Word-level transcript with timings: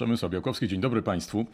Przemysław 0.00 0.32
Białkowski, 0.32 0.68
dzień 0.68 0.80
dobry 0.80 1.02
Państwu. 1.02 1.46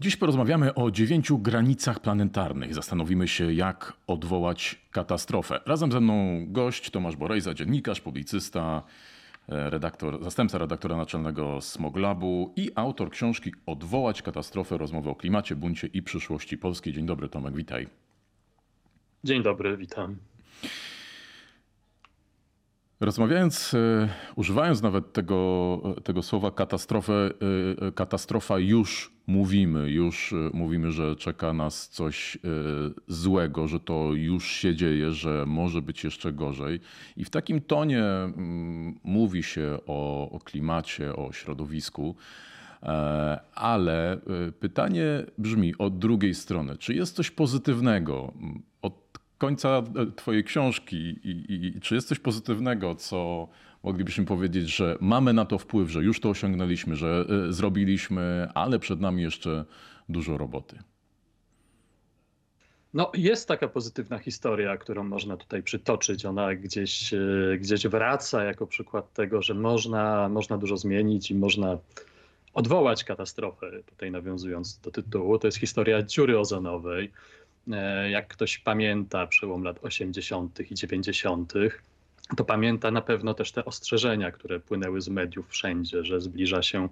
Dziś 0.00 0.16
porozmawiamy 0.16 0.74
o 0.74 0.90
dziewięciu 0.90 1.38
granicach 1.38 2.00
planetarnych. 2.00 2.74
Zastanowimy 2.74 3.28
się, 3.28 3.52
jak 3.52 3.92
odwołać 4.06 4.78
katastrofę. 4.90 5.60
Razem 5.66 5.92
ze 5.92 6.00
mną 6.00 6.46
gość 6.46 6.90
Tomasz 6.90 7.16
Borejza, 7.16 7.54
dziennikarz, 7.54 8.00
publicysta, 8.00 8.82
e, 9.48 9.70
redaktor, 9.70 10.24
zastępca 10.24 10.58
redaktora 10.58 10.96
naczelnego 10.96 11.60
Smoglabu 11.60 12.52
i 12.56 12.70
autor 12.74 13.10
książki 13.10 13.52
Odwołać 13.66 14.22
katastrofę, 14.22 14.78
rozmowy 14.78 15.10
o 15.10 15.14
klimacie, 15.14 15.56
buncie 15.56 15.86
i 15.86 16.02
przyszłości 16.02 16.58
Polskiej. 16.58 16.92
Dzień 16.92 17.06
dobry 17.06 17.28
Tomek, 17.28 17.56
witaj. 17.56 17.88
Dzień 19.24 19.42
dobry, 19.42 19.76
witam. 19.76 20.16
Rozmawiając, 23.02 23.74
e, 23.74 24.08
używając 24.36 24.82
nawet 24.82 25.12
tego, 25.12 25.80
tego 26.04 26.22
słowa 26.22 26.50
katastrofę, 26.50 27.30
e, 27.88 27.92
katastrofa 27.92 28.58
już 28.58 29.12
mówimy, 29.26 29.90
już 29.90 30.34
mówimy, 30.52 30.92
że 30.92 31.16
czeka 31.16 31.52
nas 31.52 31.88
coś 31.88 32.36
e, 32.36 32.38
złego, 33.08 33.68
że 33.68 33.80
to 33.80 34.10
już 34.14 34.50
się 34.50 34.76
dzieje, 34.76 35.10
że 35.10 35.44
może 35.46 35.82
być 35.82 36.04
jeszcze 36.04 36.32
gorzej. 36.32 36.80
I 37.16 37.24
w 37.24 37.30
takim 37.30 37.60
tonie 37.60 38.04
mm, 38.04 38.98
mówi 39.04 39.42
się 39.42 39.78
o, 39.86 40.30
o 40.30 40.40
klimacie, 40.40 41.16
o 41.16 41.32
środowisku. 41.32 42.16
Ale 43.54 44.20
pytanie 44.60 45.04
brzmi 45.38 45.74
od 45.78 45.98
drugiej 45.98 46.34
strony: 46.34 46.78
czy 46.78 46.94
jest 46.94 47.16
coś 47.16 47.30
pozytywnego 47.30 48.32
końca 49.42 49.82
e, 49.96 50.06
Twojej 50.16 50.44
książki 50.44 50.96
i, 50.96 51.44
i, 51.48 51.80
czy 51.80 51.94
jest 51.94 52.08
coś 52.08 52.18
pozytywnego, 52.18 52.94
co 52.94 53.48
moglibyśmy 53.82 54.24
powiedzieć, 54.24 54.76
że 54.76 54.98
mamy 55.00 55.32
na 55.32 55.44
to 55.44 55.58
wpływ, 55.58 55.90
że 55.90 56.02
już 56.02 56.20
to 56.20 56.30
osiągnęliśmy, 56.30 56.96
że 56.96 57.24
e, 57.48 57.52
zrobiliśmy, 57.52 58.48
ale 58.54 58.78
przed 58.78 59.00
nami 59.00 59.22
jeszcze 59.22 59.64
dużo 60.08 60.38
roboty? 60.38 60.78
No, 62.94 63.10
jest 63.14 63.48
taka 63.48 63.68
pozytywna 63.68 64.18
historia, 64.18 64.76
którą 64.76 65.04
można 65.04 65.36
tutaj 65.36 65.62
przytoczyć. 65.62 66.24
Ona 66.24 66.54
gdzieś, 66.54 67.14
e, 67.14 67.18
gdzieś 67.58 67.86
wraca 67.86 68.44
jako 68.44 68.66
przykład 68.66 69.12
tego, 69.12 69.42
że 69.42 69.54
można, 69.54 70.28
można 70.28 70.58
dużo 70.58 70.76
zmienić 70.76 71.30
i 71.30 71.34
można 71.34 71.78
odwołać 72.54 73.04
katastrofę. 73.04 73.70
Tutaj 73.86 74.10
nawiązując 74.10 74.78
do 74.78 74.90
tytułu, 74.90 75.38
to 75.38 75.48
jest 75.48 75.58
historia 75.58 76.02
dziury 76.02 76.38
ozonowej. 76.38 77.12
E, 77.70 78.10
jak 78.10 78.28
ktoś 78.28 78.58
pamięta 78.58 79.26
przełom 79.26 79.64
lat 79.64 79.78
80. 79.82 80.70
i 80.70 80.74
90., 80.74 81.52
to 82.36 82.44
pamięta 82.44 82.90
na 82.90 83.02
pewno 83.02 83.34
też 83.34 83.52
te 83.52 83.64
ostrzeżenia, 83.64 84.32
które 84.32 84.60
płynęły 84.60 85.00
z 85.00 85.08
mediów 85.08 85.48
wszędzie, 85.48 86.04
że 86.04 86.20
zbliża 86.20 86.62
się 86.62 86.88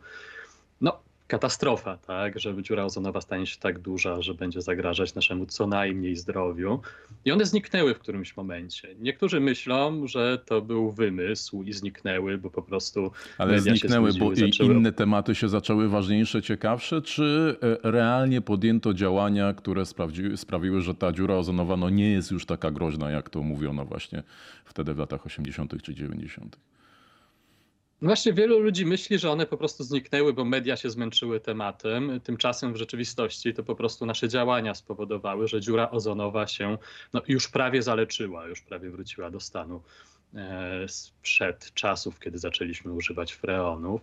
no, 0.80 1.02
katastrofa, 1.30 1.96
tak, 1.96 2.40
że 2.40 2.62
dziura 2.62 2.84
ozonowa 2.84 3.20
stanie 3.20 3.46
się 3.46 3.58
tak 3.58 3.78
duża, 3.78 4.22
że 4.22 4.34
będzie 4.34 4.62
zagrażać 4.62 5.14
naszemu 5.14 5.46
co 5.46 5.66
najmniej 5.66 6.16
zdrowiu. 6.16 6.80
I 7.24 7.32
one 7.32 7.46
zniknęły 7.46 7.94
w 7.94 7.98
którymś 7.98 8.36
momencie. 8.36 8.88
Niektórzy 9.00 9.40
myślą, 9.40 10.06
że 10.06 10.38
to 10.46 10.62
był 10.62 10.90
wymysł 10.90 11.62
i 11.62 11.72
zniknęły, 11.72 12.38
bo 12.38 12.50
po 12.50 12.62
prostu. 12.62 13.12
Ale 13.38 13.60
zniknęły, 13.60 14.12
bo 14.12 14.36
zaczęły... 14.36 14.74
inne 14.74 14.92
tematy 14.92 15.34
się 15.34 15.48
zaczęły 15.48 15.88
ważniejsze, 15.88 16.42
ciekawsze, 16.42 17.02
czy 17.02 17.56
e, 17.84 17.90
realnie 17.90 18.40
podjęto 18.40 18.94
działania, 18.94 19.54
które 19.54 19.84
sprawiły, 20.36 20.80
że 20.80 20.94
ta 20.94 21.12
dziura 21.12 21.34
ozonowa 21.34 21.76
no, 21.76 21.90
nie 21.90 22.10
jest 22.10 22.30
już 22.30 22.46
taka 22.46 22.70
groźna, 22.70 23.10
jak 23.10 23.30
to 23.30 23.42
mówiono 23.42 23.84
właśnie 23.84 24.22
wtedy 24.64 24.94
w 24.94 24.98
latach 24.98 25.26
80. 25.26 25.82
czy 25.82 25.94
90. 25.94 26.56
Właśnie 28.02 28.32
wielu 28.32 28.58
ludzi 28.58 28.86
myśli, 28.86 29.18
że 29.18 29.30
one 29.30 29.46
po 29.46 29.56
prostu 29.56 29.84
zniknęły, 29.84 30.32
bo 30.32 30.44
media 30.44 30.76
się 30.76 30.90
zmęczyły 30.90 31.40
tematem. 31.40 32.20
Tymczasem 32.24 32.72
w 32.72 32.76
rzeczywistości 32.76 33.54
to 33.54 33.62
po 33.62 33.74
prostu 33.74 34.06
nasze 34.06 34.28
działania 34.28 34.74
spowodowały, 34.74 35.48
że 35.48 35.60
dziura 35.60 35.90
ozonowa 35.90 36.46
się 36.46 36.78
no, 37.12 37.22
już 37.28 37.48
prawie 37.48 37.82
zaleczyła, 37.82 38.46
już 38.46 38.60
prawie 38.60 38.90
wróciła 38.90 39.30
do 39.30 39.40
stanu 39.40 39.82
e, 40.34 40.88
sprzed 40.88 41.74
czasów, 41.74 42.20
kiedy 42.20 42.38
zaczęliśmy 42.38 42.92
używać 42.92 43.32
freonów. 43.32 44.00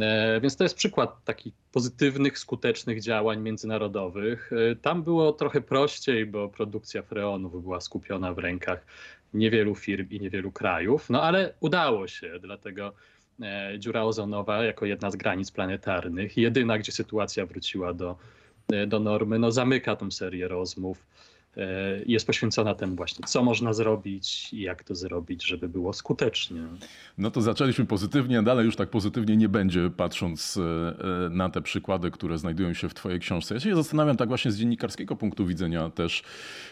E, 0.00 0.40
więc 0.40 0.56
to 0.56 0.64
jest 0.64 0.76
przykład 0.76 1.24
takich 1.24 1.54
pozytywnych, 1.72 2.38
skutecznych 2.38 3.00
działań 3.00 3.40
międzynarodowych. 3.40 4.50
E, 4.52 4.76
tam 4.76 5.02
było 5.02 5.32
trochę 5.32 5.60
prościej, 5.60 6.26
bo 6.26 6.48
produkcja 6.48 7.02
freonów 7.02 7.62
była 7.62 7.80
skupiona 7.80 8.34
w 8.34 8.38
rękach 8.38 8.86
niewielu 9.34 9.74
firm 9.74 10.08
i 10.10 10.20
niewielu 10.20 10.52
krajów, 10.52 11.10
no 11.10 11.22
ale 11.22 11.54
udało 11.60 12.08
się, 12.08 12.38
dlatego 12.40 12.92
dziura 13.78 14.04
ozonowa 14.04 14.64
jako 14.64 14.86
jedna 14.86 15.10
z 15.10 15.16
granic 15.16 15.50
planetarnych, 15.50 16.36
jedyna, 16.36 16.78
gdzie 16.78 16.92
sytuacja 16.92 17.46
wróciła 17.46 17.94
do, 17.94 18.16
e, 18.72 18.86
do 18.86 19.00
normy, 19.00 19.38
no 19.38 19.52
zamyka 19.52 19.96
tą 19.96 20.10
serię 20.10 20.48
rozmów. 20.48 20.98
E, 20.98 21.31
jest 22.06 22.26
poświęcona 22.26 22.74
temu 22.74 22.96
właśnie, 22.96 23.26
co 23.26 23.44
można 23.44 23.72
zrobić 23.72 24.52
i 24.52 24.60
jak 24.60 24.84
to 24.84 24.94
zrobić, 24.94 25.46
żeby 25.46 25.68
było 25.68 25.92
skutecznie. 25.92 26.62
No 27.18 27.30
to 27.30 27.40
zaczęliśmy 27.40 27.84
pozytywnie, 27.84 28.42
dalej 28.42 28.66
już 28.66 28.76
tak 28.76 28.90
pozytywnie 28.90 29.36
nie 29.36 29.48
będzie, 29.48 29.90
patrząc 29.96 30.56
e, 30.56 30.62
e, 31.26 31.28
na 31.30 31.48
te 31.48 31.62
przykłady, 31.62 32.10
które 32.10 32.38
znajdują 32.38 32.74
się 32.74 32.88
w 32.88 32.94
Twojej 32.94 33.20
książce. 33.20 33.54
Ja 33.54 33.60
się 33.60 33.76
zastanawiam 33.76 34.16
tak 34.16 34.28
właśnie 34.28 34.50
z 34.50 34.58
dziennikarskiego 34.58 35.16
punktu 35.16 35.46
widzenia 35.46 35.90
też, 35.90 36.22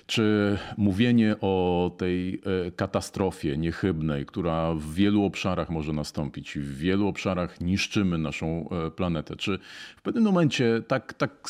czy 0.06 0.58
mówienie 0.76 1.36
o 1.40 1.90
tej 1.98 2.42
katastrofie 2.76 3.56
niechybnej, 3.56 4.26
która 4.26 4.74
w 4.74 4.94
wielu 4.94 5.24
obszarach 5.24 5.70
może 5.70 5.92
nastąpić, 5.92 6.58
w 6.58 6.78
wielu 6.78 7.08
obszarach 7.08 7.60
niszczymy 7.60 8.18
naszą 8.18 8.68
planetę, 8.96 9.36
czy 9.36 9.58
w 9.96 10.02
pewnym 10.02 10.24
momencie 10.24 10.82
tak, 10.88 11.14
tak 11.14 11.48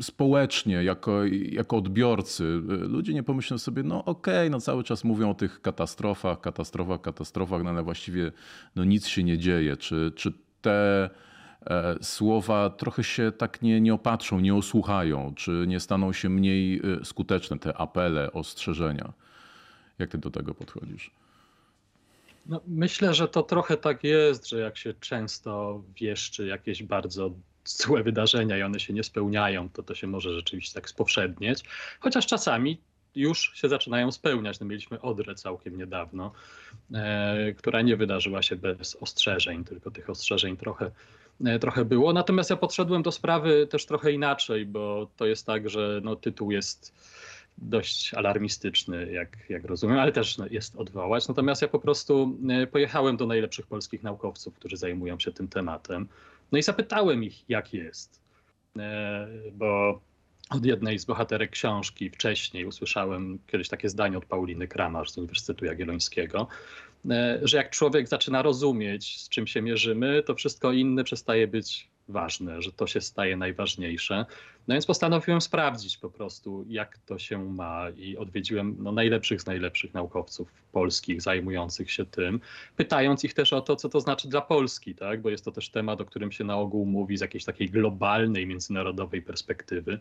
społecznie, 0.00 0.84
jako, 0.84 1.24
jako 1.52 1.76
odbiorcy, 2.22 2.44
ludzie 2.88 3.14
nie 3.14 3.22
pomyślą 3.22 3.58
sobie, 3.58 3.82
no 3.82 4.04
okej, 4.04 4.34
okay, 4.34 4.50
no 4.50 4.60
cały 4.60 4.84
czas 4.84 5.04
mówią 5.04 5.30
o 5.30 5.34
tych 5.34 5.62
katastrofach, 5.62 6.40
katastrofach, 6.40 7.00
katastrofach, 7.00 7.62
no 7.62 7.70
ale 7.70 7.82
właściwie 7.82 8.32
no 8.76 8.84
nic 8.84 9.06
się 9.06 9.24
nie 9.24 9.38
dzieje. 9.38 9.76
Czy, 9.76 10.12
czy 10.16 10.32
te 10.62 11.10
e, 11.66 11.96
słowa 12.02 12.70
trochę 12.70 13.04
się 13.04 13.32
tak 13.32 13.62
nie, 13.62 13.80
nie 13.80 13.94
opatrzą, 13.94 14.40
nie 14.40 14.54
osłuchają, 14.54 15.34
czy 15.34 15.64
nie 15.68 15.80
staną 15.80 16.12
się 16.12 16.28
mniej 16.28 16.80
e, 17.00 17.04
skuteczne 17.04 17.58
te 17.58 17.76
apele, 17.76 18.32
ostrzeżenia? 18.32 19.12
Jak 19.98 20.10
ty 20.10 20.18
do 20.18 20.30
tego 20.30 20.54
podchodzisz? 20.54 21.10
No, 22.46 22.60
myślę, 22.66 23.14
że 23.14 23.28
to 23.28 23.42
trochę 23.42 23.76
tak 23.76 24.04
jest, 24.04 24.48
że 24.48 24.60
jak 24.60 24.76
się 24.76 24.94
często 24.94 25.82
wieszczy 26.00 26.46
jakieś 26.46 26.82
bardzo 26.82 27.30
złe 27.64 28.02
wydarzenia 28.02 28.58
i 28.58 28.62
one 28.62 28.80
się 28.80 28.92
nie 28.92 29.04
spełniają, 29.04 29.68
to 29.68 29.82
to 29.82 29.94
się 29.94 30.06
może 30.06 30.34
rzeczywiście 30.34 30.74
tak 30.74 30.88
spowszednieć. 30.88 31.64
Chociaż 32.00 32.26
czasami 32.26 32.78
już 33.14 33.52
się 33.54 33.68
zaczynają 33.68 34.12
spełniać. 34.12 34.60
No, 34.60 34.66
mieliśmy 34.66 35.00
Odrę 35.00 35.34
całkiem 35.34 35.78
niedawno, 35.78 36.32
e, 36.94 37.52
która 37.52 37.82
nie 37.82 37.96
wydarzyła 37.96 38.42
się 38.42 38.56
bez 38.56 38.96
ostrzeżeń, 39.00 39.64
tylko 39.64 39.90
tych 39.90 40.10
ostrzeżeń 40.10 40.56
trochę, 40.56 40.90
e, 41.44 41.58
trochę 41.58 41.84
było. 41.84 42.12
Natomiast 42.12 42.50
ja 42.50 42.56
podszedłem 42.56 43.02
do 43.02 43.12
sprawy 43.12 43.66
też 43.66 43.86
trochę 43.86 44.12
inaczej, 44.12 44.66
bo 44.66 45.10
to 45.16 45.26
jest 45.26 45.46
tak, 45.46 45.70
że 45.70 46.00
no, 46.04 46.16
tytuł 46.16 46.50
jest 46.50 46.94
dość 47.58 48.14
alarmistyczny, 48.14 49.12
jak, 49.12 49.36
jak 49.48 49.64
rozumiem, 49.64 49.98
ale 49.98 50.12
też 50.12 50.38
no, 50.38 50.46
jest 50.50 50.76
odwołać. 50.76 51.28
Natomiast 51.28 51.62
ja 51.62 51.68
po 51.68 51.78
prostu 51.78 52.38
e, 52.48 52.66
pojechałem 52.66 53.16
do 53.16 53.26
najlepszych 53.26 53.66
polskich 53.66 54.02
naukowców, 54.02 54.54
którzy 54.54 54.76
zajmują 54.76 55.18
się 55.18 55.32
tym 55.32 55.48
tematem. 55.48 56.08
No 56.52 56.58
i 56.58 56.62
zapytałem 56.62 57.24
ich, 57.24 57.50
jak 57.50 57.74
jest, 57.74 58.20
e, 58.78 59.28
bo 59.52 60.00
od 60.50 60.64
jednej 60.64 60.98
z 60.98 61.04
bohaterek 61.04 61.50
książki 61.50 62.10
wcześniej 62.10 62.66
usłyszałem 62.66 63.38
kiedyś 63.46 63.68
takie 63.68 63.88
zdanie 63.88 64.18
od 64.18 64.24
Pauliny 64.24 64.68
Kramarz 64.68 65.10
z 65.10 65.18
Uniwersytetu 65.18 65.64
Jagiellońskiego, 65.64 66.48
e, 67.10 67.40
że 67.42 67.56
jak 67.56 67.70
człowiek 67.70 68.08
zaczyna 68.08 68.42
rozumieć, 68.42 69.20
z 69.20 69.28
czym 69.28 69.46
się 69.46 69.62
mierzymy, 69.62 70.22
to 70.22 70.34
wszystko 70.34 70.72
inne 70.72 71.04
przestaje 71.04 71.48
być 71.48 71.88
ważne, 72.08 72.62
że 72.62 72.72
to 72.72 72.86
się 72.86 73.00
staje 73.00 73.36
najważniejsze. 73.36 74.26
No 74.68 74.74
więc 74.74 74.86
postanowiłem 74.86 75.40
sprawdzić 75.40 75.98
po 75.98 76.10
prostu, 76.10 76.64
jak 76.68 76.98
to 76.98 77.18
się 77.18 77.38
ma 77.38 77.90
i 77.96 78.16
odwiedziłem 78.16 78.76
no, 78.78 78.92
najlepszych 78.92 79.42
z 79.42 79.46
najlepszych 79.46 79.94
naukowców 79.94 80.52
polskich 80.72 81.22
zajmujących 81.22 81.92
się 81.92 82.06
tym, 82.06 82.40
pytając 82.76 83.24
ich 83.24 83.34
też 83.34 83.52
o 83.52 83.60
to, 83.60 83.76
co 83.76 83.88
to 83.88 84.00
znaczy 84.00 84.28
dla 84.28 84.40
Polski, 84.40 84.94
tak? 84.94 85.22
bo 85.22 85.30
jest 85.30 85.44
to 85.44 85.52
też 85.52 85.70
temat, 85.70 86.00
o 86.00 86.04
którym 86.04 86.32
się 86.32 86.44
na 86.44 86.56
ogół 86.56 86.86
mówi 86.86 87.16
z 87.18 87.20
jakiejś 87.20 87.44
takiej 87.44 87.70
globalnej, 87.70 88.46
międzynarodowej 88.46 89.22
perspektywy. 89.22 89.98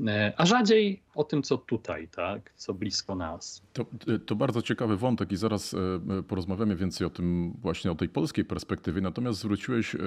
E, 0.00 0.32
a 0.36 0.46
rzadziej 0.46 1.02
o 1.14 1.24
tym, 1.24 1.42
co 1.42 1.58
tutaj, 1.58 2.08
tak, 2.08 2.52
co 2.56 2.74
blisko 2.74 3.14
nas. 3.14 3.62
To, 3.72 3.86
to, 4.26 4.36
bardzo 4.36 4.62
ciekawy 4.62 4.96
wątek 4.96 5.32
i 5.32 5.36
zaraz 5.36 5.74
e, 5.74 6.22
porozmawiamy 6.22 6.76
więcej 6.76 7.06
o 7.06 7.10
tym, 7.10 7.52
właśnie 7.58 7.92
o 7.92 7.94
tej 7.94 8.08
polskiej 8.08 8.44
perspektywie. 8.44 9.00
Natomiast 9.00 9.38
zwróciłeś 9.38 9.94
e, 9.94 9.98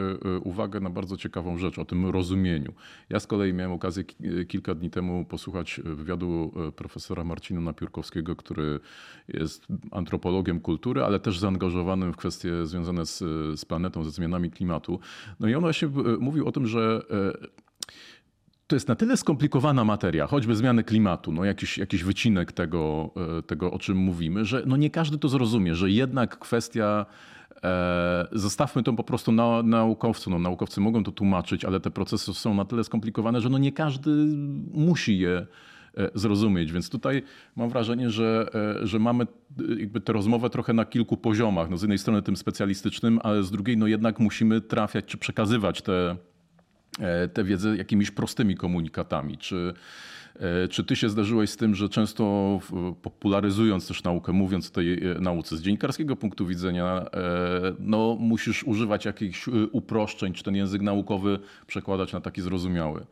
uwagę 0.43 0.79
na 0.79 0.89
bardzo 0.89 1.17
ciekawą 1.17 1.57
rzecz, 1.57 1.79
o 1.79 1.85
tym 1.85 2.09
rozumieniu. 2.09 2.73
Ja 3.09 3.19
z 3.19 3.27
kolei 3.27 3.53
miałem 3.53 3.71
okazję 3.71 4.03
kilka 4.47 4.75
dni 4.75 4.89
temu 4.89 5.25
posłuchać 5.25 5.81
wywiadu 5.83 6.53
profesora 6.75 7.23
Marcina 7.23 7.61
Napiórkowskiego, 7.61 8.35
który 8.35 8.79
jest 9.27 9.67
antropologiem 9.91 10.59
kultury, 10.59 11.03
ale 11.03 11.19
też 11.19 11.39
zaangażowanym 11.39 12.13
w 12.13 12.17
kwestie 12.17 12.65
związane 12.65 13.05
z, 13.05 13.19
z 13.59 13.65
planetą, 13.65 14.03
ze 14.03 14.11
zmianami 14.11 14.51
klimatu. 14.51 14.99
No 15.39 15.47
i 15.47 15.55
on 15.55 15.61
właśnie 15.61 15.87
mówił 16.19 16.47
o 16.47 16.51
tym, 16.51 16.67
że 16.67 17.01
to 18.67 18.75
jest 18.75 18.87
na 18.87 18.95
tyle 18.95 19.17
skomplikowana 19.17 19.83
materia, 19.83 20.27
choćby 20.27 20.55
zmiany 20.55 20.83
klimatu, 20.83 21.31
no 21.31 21.45
jakiś, 21.45 21.77
jakiś 21.77 22.03
wycinek 22.03 22.51
tego, 22.51 23.11
e, 23.39 23.41
tego, 23.41 23.71
o 23.71 23.79
czym 23.79 23.97
mówimy, 23.97 24.45
że 24.45 24.63
no 24.65 24.77
nie 24.77 24.89
każdy 24.89 25.17
to 25.17 25.29
zrozumie, 25.29 25.75
że 25.75 25.89
jednak 25.89 26.39
kwestia 26.39 27.05
e, 27.63 28.27
Zostawmy 28.31 28.83
to 28.83 28.93
po 28.93 29.03
prostu 29.03 29.31
na, 29.31 29.63
naukowcom. 29.63 30.33
No, 30.33 30.39
naukowcy 30.39 30.81
mogą 30.81 31.03
to 31.03 31.11
tłumaczyć, 31.11 31.65
ale 31.65 31.79
te 31.79 31.91
procesy 31.91 32.33
są 32.33 32.53
na 32.53 32.65
tyle 32.65 32.83
skomplikowane, 32.83 33.41
że 33.41 33.49
no 33.49 33.57
nie 33.57 33.71
każdy 33.71 34.09
musi 34.73 35.19
je 35.19 35.47
e, 35.97 36.09
zrozumieć. 36.15 36.71
Więc 36.71 36.89
tutaj 36.89 37.23
mam 37.55 37.69
wrażenie, 37.69 38.09
że, 38.09 38.49
że 38.83 38.99
mamy 38.99 39.27
jakby 39.77 40.01
tę 40.01 40.13
rozmowę 40.13 40.49
trochę 40.49 40.73
na 40.73 40.85
kilku 40.85 41.17
poziomach. 41.17 41.69
No 41.69 41.77
z 41.77 41.81
jednej 41.81 41.97
strony 41.97 42.21
tym 42.21 42.35
specjalistycznym, 42.35 43.19
ale 43.23 43.43
z 43.43 43.51
drugiej 43.51 43.77
no 43.77 43.87
jednak 43.87 44.19
musimy 44.19 44.61
trafiać 44.61 45.05
czy 45.05 45.17
przekazywać 45.17 45.81
te, 45.81 46.15
tę 47.33 47.43
wiedzę 47.43 47.77
jakimiś 47.77 48.11
prostymi 48.11 48.55
komunikatami. 48.55 49.37
Czy, 49.37 49.73
e, 50.35 50.67
czy 50.67 50.83
ty 50.83 50.95
się 50.95 51.09
zdarzyłeś 51.09 51.49
z 51.49 51.57
tym, 51.57 51.75
że 51.75 51.89
często 51.89 52.59
popularyzując 53.01 53.87
też 53.87 54.03
naukę, 54.03 54.31
mówiąc 54.31 54.69
o 54.69 54.73
tej 54.73 54.93
e, 54.93 55.19
nauce 55.19 55.57
z 55.57 55.61
dziennikarskiego 55.61 56.15
punktu 56.15 56.47
widzenia, 56.47 57.05
no, 57.79 58.17
musisz 58.19 58.63
używać 58.63 59.05
jakichś 59.05 59.47
uproszczeń, 59.71 60.33
czy 60.33 60.43
ten 60.43 60.55
język 60.55 60.81
naukowy 60.81 61.39
przekładać 61.67 62.13
na 62.13 62.21
taki 62.21 62.41
zrozumiały? 62.41 63.05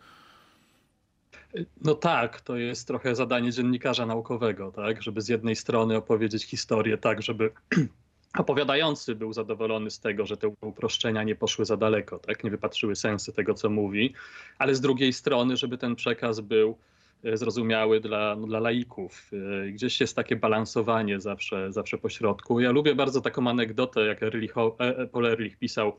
No 1.81 1.95
tak, 1.95 2.41
to 2.41 2.57
jest 2.57 2.87
trochę 2.87 3.15
zadanie 3.15 3.51
dziennikarza 3.51 4.05
naukowego, 4.05 4.71
tak, 4.71 5.01
żeby 5.01 5.21
z 5.21 5.27
jednej 5.27 5.55
strony 5.55 5.97
opowiedzieć 5.97 6.45
historię 6.45 6.97
tak, 6.97 7.21
żeby 7.21 7.51
opowiadający 8.37 9.15
był 9.15 9.33
zadowolony 9.33 9.91
z 9.91 9.99
tego, 9.99 10.25
że 10.25 10.37
te 10.37 10.47
uproszczenia 10.47 11.23
nie 11.23 11.35
poszły 11.35 11.65
za 11.65 11.77
daleko, 11.77 12.19
tak? 12.19 12.43
nie 12.43 12.51
wypatrzyły 12.51 12.95
sensy 12.95 13.33
tego, 13.33 13.53
co 13.53 13.69
mówi, 13.69 14.13
ale 14.57 14.75
z 14.75 14.81
drugiej 14.81 15.13
strony, 15.13 15.57
żeby 15.57 15.77
ten 15.77 15.95
przekaz 15.95 16.39
był 16.39 16.77
e, 17.23 17.37
zrozumiały 17.37 17.99
dla, 17.99 18.35
no, 18.35 18.47
dla 18.47 18.59
laików. 18.59 19.31
E, 19.67 19.71
gdzieś 19.71 20.01
jest 20.01 20.15
takie 20.15 20.35
balansowanie 20.35 21.19
zawsze, 21.19 21.71
zawsze 21.71 21.97
po 21.97 22.09
środku. 22.09 22.59
Ja 22.59 22.71
lubię 22.71 22.95
bardzo 22.95 23.21
taką 23.21 23.47
anegdotę, 23.47 24.05
jak 24.05 24.23
Erlich, 24.23 24.53
e, 24.79 25.07
Paul 25.07 25.25
Ehrlich 25.25 25.57
pisał 25.57 25.93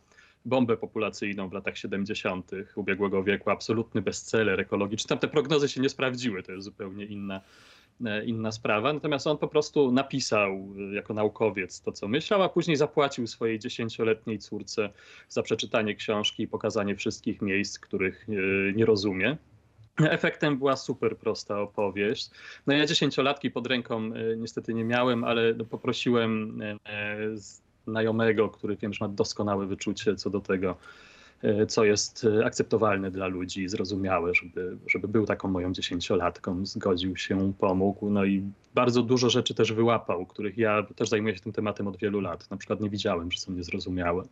bombę 0.45 0.77
populacyjną 0.77 1.49
w 1.49 1.53
latach 1.53 1.79
70. 1.79 2.51
ubiegłego 2.75 3.25
wieku, 3.25 3.51
absolutny 3.51 4.03
bestseller 4.03 4.61
ekologiczny. 4.61 5.09
Tam 5.09 5.19
te 5.19 5.29
prognozy 5.29 5.69
się 5.69 5.81
nie 5.81 5.89
sprawdziły, 5.89 6.43
to 6.43 6.53
jest 6.53 6.65
zupełnie 6.65 7.05
inna, 7.05 7.41
inna 8.25 8.53
sprawa. 8.53 8.93
Natomiast 8.93 9.27
on 9.27 9.39
po 9.39 9.49
prostu 9.49 9.93
napisał 9.93 10.51
e, 10.51 10.95
jako 10.95 11.15
naukowiec 11.15 11.81
to, 11.81 11.93
co 11.93 12.09
myślał, 12.09 12.43
a 12.43 12.49
później 12.49 12.77
zapłacił 12.77 13.27
swojej 13.27 13.59
dziesięcioletniej 13.59 14.39
córce 14.39 14.91
za 15.29 15.43
przeczytanie 15.43 15.95
książki 15.95 16.43
i 16.43 16.49
pokazanie 16.49 16.97
wszystkich 16.97 17.43
miejsc, 17.43 17.79
których 17.79 18.27
e, 18.29 18.33
nie 18.73 18.87
rozumie. 18.87 19.37
Efektem 19.99 20.59
była 20.59 20.77
super 20.77 21.17
prosta 21.17 21.61
opowieść. 21.61 22.31
No 22.67 22.75
ja 22.75 22.87
dziesięciolatki 22.87 23.51
pod 23.51 23.67
ręką 23.67 24.11
niestety 24.37 24.75
nie 24.75 24.85
miałem, 24.85 25.25
ale 25.25 25.55
poprosiłem 25.55 26.63
znajomego, 27.87 28.49
który 28.49 28.77
wiem, 28.77 28.93
że 28.93 29.05
ma 29.05 29.09
doskonałe 29.09 29.67
wyczucie 29.67 30.17
co 30.17 30.31
do 30.31 30.41
tego, 30.41 30.77
E, 30.77 31.14
co 31.69 31.85
jest 31.85 32.27
e, 32.41 32.45
akceptowalne 32.45 33.11
dla 33.11 33.27
ludzi, 33.27 33.69
zrozumiałe, 33.69 34.35
żeby, 34.35 34.77
żeby 34.87 35.09
był 35.09 35.27
taką 35.27 35.49
moją 35.49 35.73
dziesięciolatką, 35.73 36.67
zgodził 36.67 37.17
się, 37.17 37.53
pomógł. 37.59 38.11
No 38.11 38.25
i 38.25 38.43
bardzo 38.75 39.03
dużo 39.03 39.31
rzeczy 39.31 39.55
też 39.55 39.73
wyłapał, 39.73 40.27
których 40.27 40.59
ja 40.59 40.83
też 40.97 41.09
zajmuję 41.09 41.35
się 41.35 41.41
tym 41.41 41.53
tematem 41.53 41.89
od 41.89 41.97
wielu 41.97 42.21
lat. 42.21 42.51
Na 42.51 42.57
przykład 42.57 42.81
nie 42.81 42.91
widziałem, 42.91 43.33
że 43.33 43.39
są 43.39 43.53
niezrozumiałe. 43.53 44.23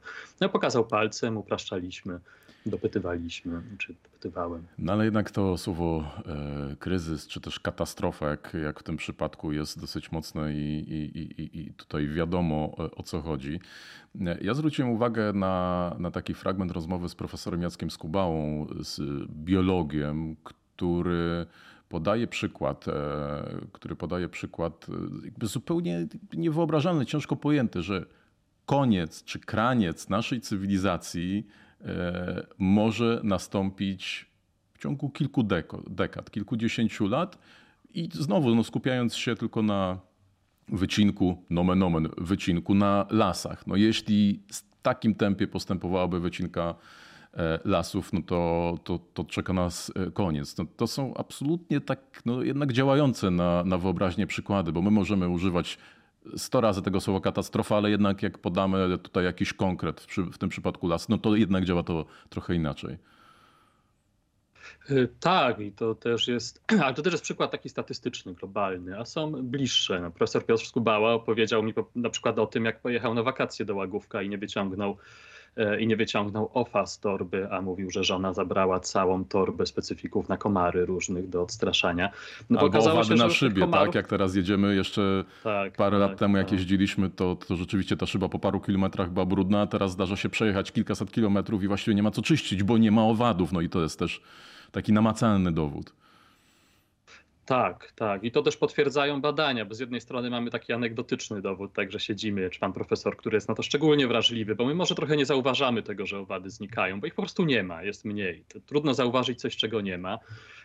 No 0.40 0.48
pokazał 0.48 0.84
palcem, 0.84 1.36
upraszczaliśmy 1.36 2.20
dopytywaliśmy, 2.66 3.62
czy 3.78 3.94
dopytywałem. 4.02 4.62
No 4.78 4.92
ale 4.92 5.04
jednak 5.04 5.30
to 5.30 5.58
słowo 5.58 6.04
e, 6.26 6.76
kryzys, 6.78 7.26
czy 7.26 7.40
też 7.40 7.60
katastrofa, 7.60 8.28
jak, 8.28 8.56
jak 8.64 8.80
w 8.80 8.82
tym 8.82 8.96
przypadku 8.96 9.52
jest 9.52 9.80
dosyć 9.80 10.12
mocne 10.12 10.54
i, 10.54 10.78
i, 10.88 11.20
i, 11.42 11.60
i 11.60 11.74
tutaj 11.74 12.08
wiadomo 12.08 12.74
e, 12.78 12.90
o 12.90 13.02
co 13.02 13.20
chodzi. 13.20 13.60
E, 14.20 14.38
ja 14.40 14.54
zwróciłem 14.54 14.90
uwagę 14.90 15.32
na, 15.32 15.96
na 15.98 16.10
taki 16.10 16.34
fragment 16.34 16.72
rozmowy 16.72 17.01
z 17.08 17.14
profesorem 17.14 17.62
Jackiem 17.62 17.90
Skubałą, 17.90 18.66
z 18.80 19.00
biologiem, 19.28 20.36
który 20.44 21.46
podaje 21.88 22.26
przykład, 22.26 22.88
e, 22.88 22.92
który 23.72 23.96
podaje 23.96 24.28
przykład 24.28 24.86
jakby 25.24 25.46
zupełnie 25.46 26.06
niewyobrażalny, 26.32 27.06
ciężko 27.06 27.36
pojęty, 27.36 27.82
że 27.82 28.06
koniec 28.66 29.24
czy 29.24 29.38
kraniec 29.38 30.08
naszej 30.08 30.40
cywilizacji 30.40 31.46
E, 31.84 32.46
może 32.58 33.20
nastąpić 33.24 34.26
w 34.74 34.78
ciągu 34.78 35.10
kilku 35.10 35.42
dekad, 35.90 36.30
kilkudziesięciu 36.30 37.06
lat 37.06 37.38
i 37.94 38.08
znowu 38.12 38.54
no, 38.54 38.64
skupiając 38.64 39.14
się 39.14 39.36
tylko 39.36 39.62
na 39.62 40.00
wycinku, 40.68 41.44
nomen 41.50 41.82
omen, 41.82 42.08
wycinku 42.18 42.74
na 42.74 43.06
lasach. 43.10 43.66
No, 43.66 43.76
jeśli 43.76 44.42
takim 44.82 45.14
tempie 45.14 45.46
postępowałaby 45.46 46.20
wycinka 46.20 46.74
e, 47.34 47.58
lasów, 47.64 48.12
no 48.12 48.22
to, 48.22 48.78
to, 48.84 48.98
to 49.14 49.24
czeka 49.24 49.52
nas 49.52 49.92
e, 49.96 50.10
koniec. 50.10 50.58
No, 50.58 50.64
to 50.76 50.86
są 50.86 51.14
absolutnie 51.14 51.80
tak 51.80 52.22
no, 52.26 52.42
jednak 52.42 52.72
działające 52.72 53.30
na, 53.30 53.64
na 53.64 53.78
wyobraźnię 53.78 54.26
przykłady, 54.26 54.72
bo 54.72 54.82
my 54.82 54.90
możemy 54.90 55.28
używać 55.28 55.78
100 56.36 56.60
razy 56.60 56.82
tego 56.82 57.00
słowa 57.00 57.20
katastrofa, 57.20 57.76
ale 57.76 57.90
jednak 57.90 58.22
jak 58.22 58.38
podamy 58.38 58.98
tutaj 58.98 59.24
jakiś 59.24 59.52
konkret, 59.52 60.00
w, 60.32 60.38
tym 60.38 60.48
przypadku 60.48 60.88
las, 60.88 61.08
no 61.08 61.18
to 61.18 61.36
jednak 61.36 61.64
działa 61.64 61.82
to 61.82 62.04
trochę 62.28 62.54
inaczej. 62.54 62.96
Y, 64.90 65.08
tak, 65.20 65.60
i 65.60 65.72
to 65.72 65.94
też 65.94 66.28
jest, 66.28 66.64
ale 66.84 66.94
to 66.94 67.02
też 67.02 67.12
jest 67.12 67.24
przykład 67.24 67.50
taki 67.50 67.68
statystyczny, 67.68 68.34
globalny, 68.34 68.98
a 68.98 69.04
są 69.04 69.32
bliższe. 69.32 70.00
No, 70.00 70.10
profesor 70.10 70.46
Piotr 70.46 70.66
Skubała 70.66 71.14
opowiedział 71.14 71.62
mi 71.62 71.74
na 71.96 72.10
przykład 72.10 72.38
o 72.38 72.46
tym, 72.46 72.64
jak 72.64 72.80
pojechał 72.80 73.14
na 73.14 73.22
wakacje 73.22 73.64
do 73.64 73.74
Łagówka 73.74 74.22
i 74.22 74.28
nie 74.28 74.38
wyciągnął 74.38 74.96
E, 75.56 75.80
i 75.80 75.86
nie 75.86 75.96
wyciągnął 75.96 76.50
ofa 76.54 76.86
z 76.86 77.00
torby, 77.00 77.48
a 77.50 77.62
mówił, 77.62 77.90
że 77.90 78.04
żona 78.04 78.32
zabrała 78.32 78.80
całą 78.80 79.24
torbę 79.24 79.66
specyfików 79.66 80.28
na 80.28 80.36
komary 80.36 80.86
różnych 80.86 81.28
do 81.28 81.42
odstraszania. 81.42 82.10
No, 82.50 82.60
Albo 82.60 82.78
owady 82.78 83.08
się, 83.08 83.14
na 83.14 83.30
szybie, 83.30 83.60
komarów... 83.60 83.86
tak? 83.86 83.94
Jak 83.94 84.06
teraz 84.06 84.34
jedziemy 84.34 84.74
jeszcze 84.74 85.24
tak, 85.44 85.72
parę 85.72 86.00
tak, 86.00 86.10
lat 86.10 86.18
temu, 86.18 86.36
jak 86.36 86.46
tak. 86.46 86.52
jeździliśmy, 86.52 87.10
to, 87.10 87.36
to 87.36 87.56
rzeczywiście 87.56 87.96
ta 87.96 88.06
szyba 88.06 88.28
po 88.28 88.38
paru 88.38 88.60
kilometrach 88.60 89.10
była 89.10 89.26
brudna, 89.26 89.60
a 89.60 89.66
teraz 89.66 89.90
zdarza 89.90 90.16
się 90.16 90.28
przejechać 90.28 90.72
kilkaset 90.72 91.12
kilometrów 91.12 91.62
i 91.62 91.68
właściwie 91.68 91.94
nie 91.94 92.02
ma 92.02 92.10
co 92.10 92.22
czyścić, 92.22 92.62
bo 92.62 92.78
nie 92.78 92.90
ma 92.90 93.04
owadów. 93.04 93.52
No 93.52 93.60
i 93.60 93.68
to 93.68 93.82
jest 93.82 93.98
też 93.98 94.20
taki 94.72 94.92
namacalny 94.92 95.52
dowód. 95.52 95.92
Tak, 97.46 97.92
tak. 97.92 98.24
I 98.24 98.30
to 98.30 98.42
też 98.42 98.56
potwierdzają 98.56 99.20
badania, 99.20 99.64
bo 99.64 99.74
z 99.74 99.80
jednej 99.80 100.00
strony 100.00 100.30
mamy 100.30 100.50
taki 100.50 100.72
anegdotyczny 100.72 101.42
dowód, 101.42 101.72
tak, 101.72 101.92
że 101.92 102.00
siedzimy, 102.00 102.50
czy 102.50 102.60
pan 102.60 102.72
profesor, 102.72 103.16
który 103.16 103.36
jest 103.36 103.48
na 103.48 103.54
to 103.54 103.62
szczególnie 103.62 104.06
wrażliwy, 104.06 104.54
bo 104.54 104.66
my 104.66 104.74
może 104.74 104.94
trochę 104.94 105.16
nie 105.16 105.26
zauważamy 105.26 105.82
tego, 105.82 106.06
że 106.06 106.18
owady 106.18 106.50
znikają, 106.50 107.00
bo 107.00 107.06
ich 107.06 107.14
po 107.14 107.22
prostu 107.22 107.44
nie 107.44 107.62
ma, 107.62 107.82
jest 107.82 108.04
mniej. 108.04 108.44
To 108.48 108.60
trudno 108.60 108.94
zauważyć 108.94 109.40
coś, 109.40 109.56
czego 109.56 109.80
nie 109.80 109.98
ma. 109.98 110.18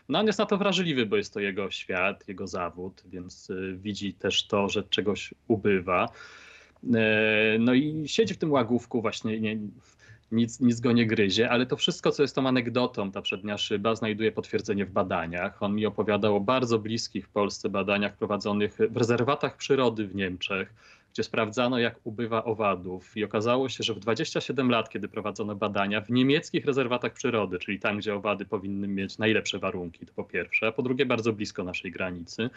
No 0.09 0.19
on 0.19 0.27
jest 0.27 0.39
na 0.39 0.45
to 0.45 0.57
wrażliwy, 0.57 1.05
bo 1.05 1.17
jest 1.17 1.33
to 1.33 1.39
jego 1.39 1.71
świat, 1.71 2.27
jego 2.27 2.47
zawód, 2.47 3.03
więc 3.05 3.49
y, 3.49 3.77
widzi 3.77 4.13
też 4.13 4.47
to, 4.47 4.69
że 4.69 4.83
czegoś 4.83 5.33
ubywa. 5.47 6.09
E, 6.93 7.57
no 7.59 7.73
i 7.73 8.03
siedzi 8.07 8.33
w 8.33 8.37
tym 8.37 8.51
łagówku 8.51 9.01
właśnie, 9.01 9.39
nie, 9.39 9.57
nic, 10.31 10.59
nic 10.59 10.79
go 10.79 10.91
nie 10.91 11.07
gryzie, 11.07 11.49
ale 11.49 11.65
to 11.65 11.75
wszystko, 11.77 12.11
co 12.11 12.21
jest 12.21 12.35
tą 12.35 12.47
anegdotą, 12.47 13.11
ta 13.11 13.21
przednia 13.21 13.57
szyba, 13.57 13.95
znajduje 13.95 14.31
potwierdzenie 14.31 14.85
w 14.85 14.91
badaniach. 14.91 15.63
On 15.63 15.75
mi 15.75 15.85
opowiadał 15.85 16.35
o 16.35 16.39
bardzo 16.39 16.79
bliskich 16.79 17.25
w 17.25 17.29
Polsce 17.29 17.69
badaniach 17.69 18.17
prowadzonych 18.17 18.77
w 18.89 18.97
rezerwatach 18.97 19.57
przyrody 19.57 20.07
w 20.07 20.15
Niemczech, 20.15 20.73
gdzie 21.13 21.23
sprawdzano, 21.23 21.79
jak 21.79 21.99
ubywa 22.03 22.43
owadów. 22.43 23.17
I 23.17 23.23
okazało 23.23 23.69
się, 23.69 23.83
że 23.83 23.93
w 23.93 23.99
27 23.99 24.69
lat, 24.69 24.89
kiedy 24.89 25.07
prowadzono 25.07 25.55
badania, 25.55 26.01
w 26.01 26.09
niemieckich 26.09 26.65
rezerwatach 26.65 27.13
przyrody, 27.13 27.59
czyli 27.59 27.79
tam, 27.79 27.97
gdzie 27.97 28.15
owady 28.15 28.45
powinny 28.45 28.87
mieć 28.87 29.17
najlepsze 29.17 29.59
warunki, 29.59 30.05
to 30.05 30.13
po 30.13 30.23
pierwsze, 30.23 30.67
a 30.67 30.71
po 30.71 30.81
drugie, 30.81 31.05
bardzo 31.05 31.33
blisko 31.33 31.63
naszej 31.63 31.91
granicy, 31.91 32.49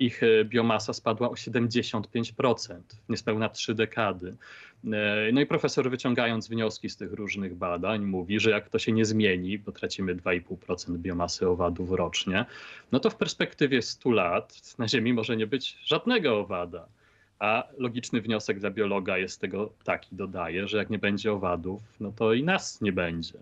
ich 0.00 0.20
biomasa 0.44 0.92
spadła 0.92 1.30
o 1.30 1.34
75% 1.34 2.80
w 3.06 3.08
niespełna 3.08 3.48
trzy 3.48 3.74
dekady. 3.74 4.36
No 5.32 5.40
i 5.40 5.46
profesor 5.46 5.90
wyciągając 5.90 6.48
wnioski 6.48 6.90
z 6.90 6.96
tych 6.96 7.12
różnych 7.12 7.54
badań 7.54 8.04
mówi, 8.04 8.40
że 8.40 8.50
jak 8.50 8.68
to 8.68 8.78
się 8.78 8.92
nie 8.92 9.04
zmieni, 9.04 9.58
bo 9.58 9.72
tracimy 9.72 10.16
2,5% 10.16 10.96
biomasy 10.96 11.48
owadów 11.48 11.90
rocznie, 11.90 12.44
no 12.92 13.00
to 13.00 13.10
w 13.10 13.16
perspektywie 13.16 13.82
100 13.82 14.10
lat 14.10 14.78
na 14.78 14.88
Ziemi 14.88 15.12
może 15.12 15.36
nie 15.36 15.46
być 15.46 15.78
żadnego 15.84 16.38
owada. 16.38 16.86
A 17.38 17.68
logiczny 17.78 18.20
wniosek 18.20 18.60
dla 18.60 18.70
biologa 18.70 19.18
jest 19.18 19.40
tego 19.40 19.72
taki, 19.84 20.16
dodaje, 20.16 20.68
że 20.68 20.78
jak 20.78 20.90
nie 20.90 20.98
będzie 20.98 21.32
owadów, 21.32 21.82
no 22.00 22.12
to 22.12 22.32
i 22.32 22.44
nas 22.44 22.80
nie 22.80 22.92
będzie. 22.92 23.38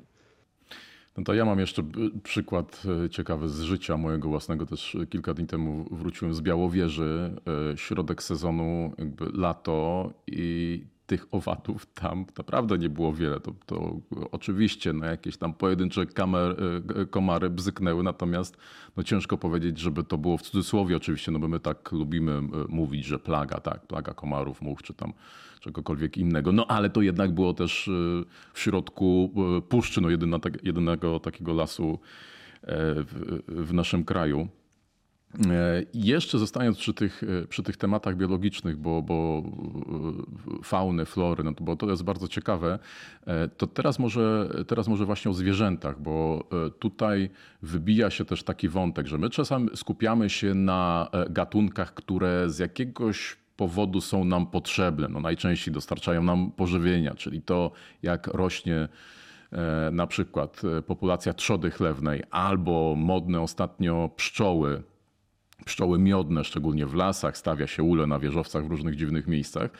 No 1.17 1.25
to 1.25 1.35
ja 1.35 1.45
mam 1.45 1.59
jeszcze 1.59 1.83
przykład 2.23 2.83
e, 3.05 3.11
ciekawy 3.11 3.49
z 3.49 3.61
życia 3.61 3.97
mojego 3.97 4.29
własnego. 4.29 4.67
Też 4.67 4.97
kilka 5.11 5.35
dni 5.35 5.47
temu 5.47 5.87
wróciłem 5.91 6.35
z 6.35 6.41
Białowieży, 6.41 7.35
e, 7.73 7.77
środek 7.77 8.23
sezonu, 8.23 8.93
jakby 8.99 9.25
lato 9.35 10.13
i 10.27 10.83
tych 11.11 11.27
owadów 11.31 11.87
tam 11.95 12.25
naprawdę 12.39 12.79
nie 12.79 12.89
było 12.89 13.13
wiele. 13.13 13.41
To, 13.41 13.53
to 13.67 14.01
oczywiście 14.31 14.93
no, 14.93 15.07
jakieś 15.07 15.37
tam 15.37 15.55
pojedyncze 15.55 16.07
kamer, 16.07 16.57
e, 16.97 17.07
komary 17.07 17.51
bzyknęły, 17.51 18.03
natomiast 18.03 18.57
no, 18.97 19.03
ciężko 19.03 19.39
powiedzieć, 19.39 19.79
żeby 19.79 20.05
to 20.05 20.19
było 20.19 20.39
w 20.39 20.43
cudzysłowie 20.43 20.97
oczywiście, 20.97 21.33
no 21.33 21.39
bo 21.39 21.49
my 21.49 21.61
tak 21.61 21.93
lubimy 21.93 22.33
e, 22.33 22.43
mówić, 22.69 23.05
że 23.05 23.19
plaga, 23.19 23.61
tak, 23.61 23.87
plaga 23.87 24.15
komarów, 24.15 24.63
much 24.63 24.83
czy 24.83 24.95
tam 24.95 25.13
czegokolwiek 25.61 26.17
innego. 26.17 26.53
No 26.53 26.67
ale 26.67 26.91
to 26.91 27.03
jednak 27.03 27.35
było 27.35 27.55
też 27.55 27.89
e, 27.89 27.93
w 28.53 28.61
środku 28.61 29.35
puszczy, 29.69 30.01
no 30.01 30.11
jedyna, 30.11 30.39
jedynego 30.63 31.21
takiego 31.21 31.55
lasu 31.55 31.99
w, 32.63 33.43
w 33.49 33.73
naszym 33.73 34.05
kraju. 34.05 34.49
E, 35.39 35.83
jeszcze 35.95 36.39
zostając 36.39 36.79
przy 36.79 36.95
tych, 36.95 37.23
e, 37.23 37.47
przy 37.47 37.63
tych 37.63 37.77
tematach 37.77 38.17
biologicznych, 38.17 38.77
bo, 38.77 39.03
bo 39.03 39.43
e, 40.61 40.65
fauny, 40.65 41.05
flory, 41.05 41.45
no 41.45 41.55
to, 41.55 41.65
bo 41.65 41.77
to 41.77 41.91
jest 41.91 42.03
bardzo 42.03 42.29
ciekawe, 42.29 42.79
to 43.57 43.67
teraz 43.67 43.99
może, 43.99 44.51
teraz 44.67 44.89
może 44.89 45.05
właśnie 45.05 45.31
o 45.31 45.35
zwierzętach, 45.35 46.03
bo 46.03 46.49
tutaj 46.79 47.31
wybija 47.63 48.11
się 48.11 48.25
też 48.25 48.43
taki 48.43 48.69
wątek, 48.69 49.07
że 49.07 49.19
my 49.19 49.31
czasami 49.31 49.69
skupiamy 49.75 50.31
się 50.31 50.55
na 50.55 51.09
gatunkach, 51.31 51.95
które 51.95 52.51
z 52.51 52.59
jakiegoś 52.59 53.37
powodu 53.57 54.01
są 54.01 54.25
nam 54.25 54.47
potrzebne. 54.47 55.09
No 55.09 55.21
najczęściej 55.21 55.75
dostarczają 55.75 56.23
nam 56.23 56.51
pożywienia, 56.51 57.15
czyli 57.15 57.43
to 57.43 57.71
jak 58.03 58.27
rośnie 58.27 58.89
na 59.93 60.07
przykład 60.07 60.63
populacja 60.87 61.33
trzody 61.33 61.71
chlewnej 61.71 62.23
albo 62.31 62.95
modne 62.97 63.41
ostatnio 63.41 64.11
pszczoły, 64.17 64.83
pszczoły 65.65 65.99
miodne, 65.99 66.45
szczególnie 66.45 66.87
w 66.87 66.95
lasach, 66.95 67.37
stawia 67.37 67.67
się 67.67 67.83
ule 67.83 68.07
na 68.07 68.19
wieżowcach 68.19 68.67
w 68.67 68.71
różnych 68.71 68.97
dziwnych 68.97 69.27
miejscach. 69.27 69.71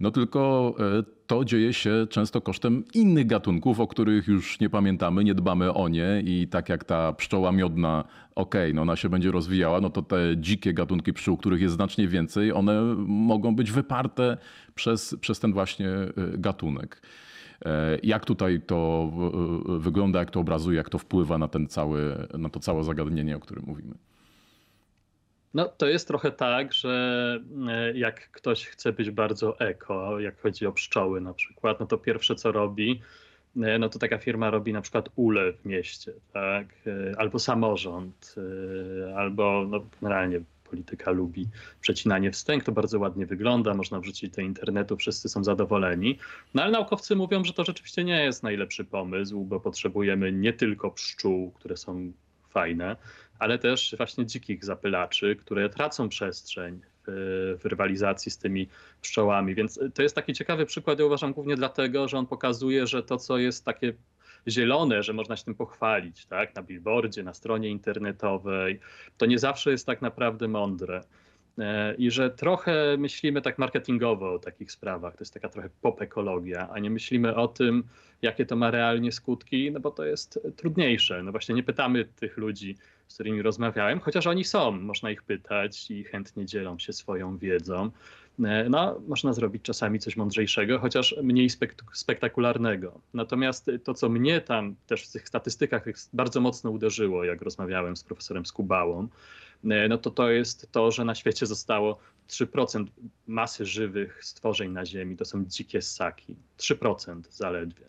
No 0.00 0.10
tylko 0.10 0.74
e, 0.98 1.02
to 1.26 1.44
dzieje 1.44 1.72
się 1.72 2.06
często 2.10 2.40
kosztem 2.40 2.84
innych 2.94 3.26
gatunków, 3.26 3.80
o 3.80 3.86
których 3.86 4.28
już 4.28 4.60
nie 4.60 4.70
pamiętamy, 4.70 5.24
nie 5.24 5.34
dbamy 5.34 5.74
o 5.74 5.88
nie 5.88 6.22
i 6.24 6.48
tak 6.48 6.68
jak 6.68 6.84
ta 6.84 7.12
pszczoła 7.12 7.52
miodna, 7.52 8.04
okej, 8.34 8.62
okay, 8.62 8.74
no 8.74 8.82
ona 8.82 8.96
się 8.96 9.08
będzie 9.08 9.30
rozwijała, 9.30 9.80
no 9.80 9.90
to 9.90 10.02
te 10.02 10.36
dzikie 10.36 10.74
gatunki 10.74 11.12
pszczół, 11.12 11.36
których 11.36 11.60
jest 11.60 11.74
znacznie 11.74 12.08
więcej, 12.08 12.52
one 12.52 12.94
mogą 13.06 13.56
być 13.56 13.72
wyparte 13.72 14.36
przez, 14.74 15.16
przez 15.20 15.40
ten 15.40 15.52
właśnie 15.52 15.88
e, 15.88 16.12
gatunek. 16.38 17.02
E, 17.64 17.98
jak 18.02 18.24
tutaj 18.24 18.60
to 18.66 19.10
wygląda, 19.78 20.18
jak 20.18 20.30
to 20.30 20.40
obrazuje, 20.40 20.76
jak 20.76 20.88
to 20.88 20.98
wpływa 20.98 21.38
na, 21.38 21.48
ten 21.48 21.66
cały, 21.66 22.28
na 22.38 22.48
to 22.48 22.60
całe 22.60 22.84
zagadnienie, 22.84 23.36
o 23.36 23.40
którym 23.40 23.64
mówimy? 23.66 23.94
No, 25.54 25.68
to 25.68 25.86
jest 25.86 26.08
trochę 26.08 26.30
tak, 26.30 26.72
że 26.72 27.40
e, 27.68 27.98
jak 27.98 28.30
ktoś 28.30 28.66
chce 28.66 28.92
być 28.92 29.10
bardzo 29.10 29.60
eko, 29.60 30.20
jak 30.20 30.40
chodzi 30.40 30.66
o 30.66 30.72
pszczoły 30.72 31.20
na 31.20 31.34
przykład, 31.34 31.80
no 31.80 31.86
to 31.86 31.98
pierwsze 31.98 32.34
co 32.34 32.52
robi, 32.52 33.00
e, 33.62 33.78
no 33.78 33.88
to 33.88 33.98
taka 33.98 34.18
firma 34.18 34.50
robi 34.50 34.72
na 34.72 34.80
przykład 34.80 35.08
ule 35.16 35.52
w 35.52 35.64
mieście, 35.64 36.12
tak? 36.32 36.66
E, 36.86 37.18
albo 37.18 37.38
samorząd, 37.38 38.34
albo 39.16 39.66
no, 39.68 39.80
generalnie 40.02 40.40
polityka 40.70 41.10
lubi 41.10 41.48
przecinanie 41.80 42.30
wstęg, 42.30 42.64
to 42.64 42.72
bardzo 42.72 42.98
ładnie 42.98 43.26
wygląda, 43.26 43.74
można 43.74 44.00
wrzucić 44.00 44.30
do 44.30 44.42
internetu, 44.42 44.96
wszyscy 44.96 45.28
są 45.28 45.44
zadowoleni. 45.44 46.18
No 46.54 46.62
ale 46.62 46.72
naukowcy 46.72 47.16
mówią, 47.16 47.44
że 47.44 47.52
to 47.52 47.64
rzeczywiście 47.64 48.04
nie 48.04 48.24
jest 48.24 48.42
najlepszy 48.42 48.84
pomysł, 48.84 49.44
bo 49.44 49.60
potrzebujemy 49.60 50.32
nie 50.32 50.52
tylko 50.52 50.90
pszczół, 50.90 51.50
które 51.50 51.76
są 51.76 52.12
fajne, 52.50 52.96
ale 53.40 53.58
też 53.58 53.94
właśnie 53.96 54.26
dzikich 54.26 54.64
zapylaczy, 54.64 55.36
które 55.36 55.68
tracą 55.68 56.08
przestrzeń 56.08 56.80
w, 57.06 57.56
w 57.62 57.64
rywalizacji 57.64 58.32
z 58.32 58.38
tymi 58.38 58.68
pszczołami. 59.00 59.54
Więc 59.54 59.80
to 59.94 60.02
jest 60.02 60.14
taki 60.14 60.32
ciekawy 60.32 60.66
przykład, 60.66 60.98
ja 60.98 61.04
uważam 61.04 61.32
głównie 61.32 61.56
dlatego, 61.56 62.08
że 62.08 62.18
on 62.18 62.26
pokazuje, 62.26 62.86
że 62.86 63.02
to, 63.02 63.16
co 63.16 63.38
jest 63.38 63.64
takie 63.64 63.92
zielone, 64.48 65.02
że 65.02 65.12
można 65.12 65.36
się 65.36 65.44
tym 65.44 65.54
pochwalić, 65.54 66.26
tak, 66.26 66.54
na 66.54 66.62
billboardzie, 66.62 67.22
na 67.22 67.34
stronie 67.34 67.68
internetowej, 67.68 68.80
to 69.18 69.26
nie 69.26 69.38
zawsze 69.38 69.70
jest 69.70 69.86
tak 69.86 70.02
naprawdę 70.02 70.48
mądre. 70.48 71.04
E, 71.58 71.94
I 71.94 72.10
że 72.10 72.30
trochę 72.30 72.96
myślimy 72.98 73.42
tak 73.42 73.58
marketingowo 73.58 74.34
o 74.34 74.38
takich 74.38 74.72
sprawach, 74.72 75.16
to 75.16 75.20
jest 75.20 75.34
taka 75.34 75.48
trochę 75.48 75.68
pop-ekologia, 75.82 76.68
a 76.72 76.78
nie 76.78 76.90
myślimy 76.90 77.34
o 77.34 77.48
tym, 77.48 77.84
jakie 78.22 78.46
to 78.46 78.56
ma 78.56 78.70
realnie 78.70 79.12
skutki, 79.12 79.72
no 79.72 79.80
bo 79.80 79.90
to 79.90 80.04
jest 80.04 80.40
trudniejsze. 80.56 81.22
No 81.22 81.30
właśnie 81.30 81.54
nie 81.54 81.62
pytamy 81.62 82.04
tych 82.04 82.36
ludzi, 82.36 82.76
z 83.08 83.14
którymi 83.14 83.42
rozmawiałem, 83.42 84.00
chociaż 84.00 84.26
oni 84.26 84.44
są, 84.44 84.72
można 84.72 85.10
ich 85.10 85.22
pytać 85.22 85.90
i 85.90 86.04
chętnie 86.04 86.46
dzielą 86.46 86.78
się 86.78 86.92
swoją 86.92 87.38
wiedzą. 87.38 87.90
E, 88.44 88.68
no, 88.68 89.00
można 89.08 89.32
zrobić 89.32 89.62
czasami 89.62 89.98
coś 89.98 90.16
mądrzejszego, 90.16 90.78
chociaż 90.78 91.14
mniej 91.22 91.48
spektakularnego. 91.92 93.00
Natomiast 93.14 93.70
to, 93.84 93.94
co 93.94 94.08
mnie 94.08 94.40
tam 94.40 94.74
też 94.86 95.08
w 95.08 95.12
tych 95.12 95.28
statystykach 95.28 95.84
bardzo 96.12 96.40
mocno 96.40 96.70
uderzyło, 96.70 97.24
jak 97.24 97.42
rozmawiałem 97.42 97.96
z 97.96 98.04
profesorem 98.04 98.46
Skubałą, 98.46 99.08
no 99.62 99.98
to 99.98 100.10
to 100.10 100.30
jest 100.30 100.72
to, 100.72 100.90
że 100.90 101.04
na 101.04 101.14
świecie 101.14 101.46
zostało 101.46 101.98
3% 102.28 102.86
masy 103.26 103.66
żywych 103.66 104.24
stworzeń 104.24 104.72
na 104.72 104.86
Ziemi, 104.86 105.16
to 105.16 105.24
są 105.24 105.44
dzikie 105.44 105.82
ssaki. 105.82 106.36
3% 106.58 107.20
zaledwie. 107.30 107.84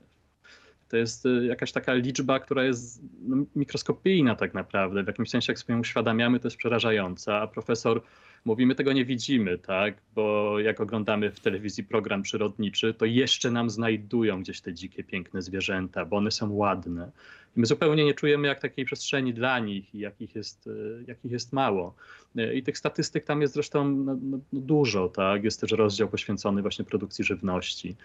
To 0.90 0.98
jest 0.98 1.26
y, 1.26 1.46
jakaś 1.46 1.72
taka 1.72 1.94
liczba, 1.94 2.40
która 2.40 2.64
jest 2.64 3.02
no, 3.22 3.38
mikroskopijna 3.56 4.36
tak 4.36 4.54
naprawdę. 4.54 5.04
W 5.04 5.08
jakimś 5.08 5.30
sensie, 5.30 5.52
jak 5.52 5.60
sobie 5.60 5.80
uświadamiamy, 5.80 6.40
to 6.40 6.48
jest 6.48 6.58
przerażająca. 6.58 7.42
A 7.42 7.48
profesor 7.48 8.02
mówi, 8.46 8.66
my 8.66 8.76
tego 8.76 8.94
nie 8.94 9.06
widzimy, 9.06 9.58
tak? 9.58 9.96
Bo 10.16 10.60
jak 10.60 10.82
oglądamy 10.82 11.32
w 11.32 11.40
telewizji 11.40 11.84
program 11.84 12.22
przyrodniczy, 12.22 12.94
to 12.94 13.06
jeszcze 13.06 13.52
nam 13.52 13.70
znajdują 13.70 14.42
gdzieś 14.42 14.62
te 14.62 14.74
dzikie, 14.74 15.04
piękne 15.04 15.42
zwierzęta, 15.42 16.06
bo 16.06 16.18
one 16.18 16.32
są 16.32 16.54
ładne. 16.54 17.12
I 17.58 17.60
my 17.60 17.66
zupełnie 17.66 18.06
nie 18.06 18.14
czujemy 18.14 18.48
jak 18.48 18.60
takiej 18.60 18.86
przestrzeni 18.86 19.34
dla 19.34 19.60
nich 19.60 19.96
i 19.96 20.00
jakich 20.00 20.36
jest, 20.36 20.68
y, 20.68 21.04
jakich 21.08 21.32
jest 21.32 21.54
mało. 21.54 21.96
Y, 22.40 22.54
I 22.56 22.64
tych 22.64 22.78
statystyk 22.78 23.26
tam 23.26 23.42
jest 23.42 23.54
zresztą 23.54 23.90
no, 23.90 24.18
no, 24.22 24.40
no 24.54 24.62
dużo, 24.62 25.10
tak? 25.10 25.44
Jest 25.44 25.62
też 25.62 25.72
rozdział 25.72 26.08
poświęcony 26.08 26.62
właśnie 26.62 26.86
produkcji 26.86 27.26
żywności 27.26 27.96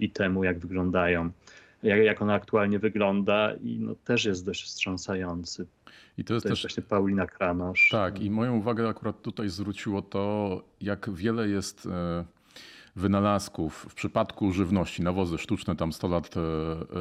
i 0.00 0.10
temu, 0.10 0.44
jak 0.44 0.58
wyglądają 0.58 1.30
jak, 1.82 1.98
jak 2.04 2.22
ona 2.22 2.34
aktualnie 2.34 2.78
wygląda 2.78 3.54
i 3.54 3.78
no, 3.78 3.94
też 3.94 4.24
jest 4.24 4.46
dość 4.46 4.64
wstrząsający. 4.64 5.66
I 6.18 6.24
to 6.24 6.34
jest, 6.34 6.46
to 6.46 6.48
jest 6.52 6.62
też 6.62 6.72
właśnie 6.72 6.82
Paulina 6.82 7.26
Kranosz. 7.26 7.88
Tak, 7.90 8.22
i 8.22 8.30
moją 8.30 8.56
uwagę 8.56 8.88
akurat 8.88 9.22
tutaj 9.22 9.48
zwróciło 9.48 10.02
to, 10.02 10.62
jak 10.80 11.10
wiele 11.10 11.48
jest 11.48 11.86
e, 11.86 12.24
wynalazków 12.96 13.86
w 13.90 13.94
przypadku 13.94 14.52
żywności, 14.52 15.02
nawozy 15.02 15.38
sztuczne, 15.38 15.76
tam 15.76 15.92
100 15.92 16.08
lat 16.08 16.34
e, 16.36 16.40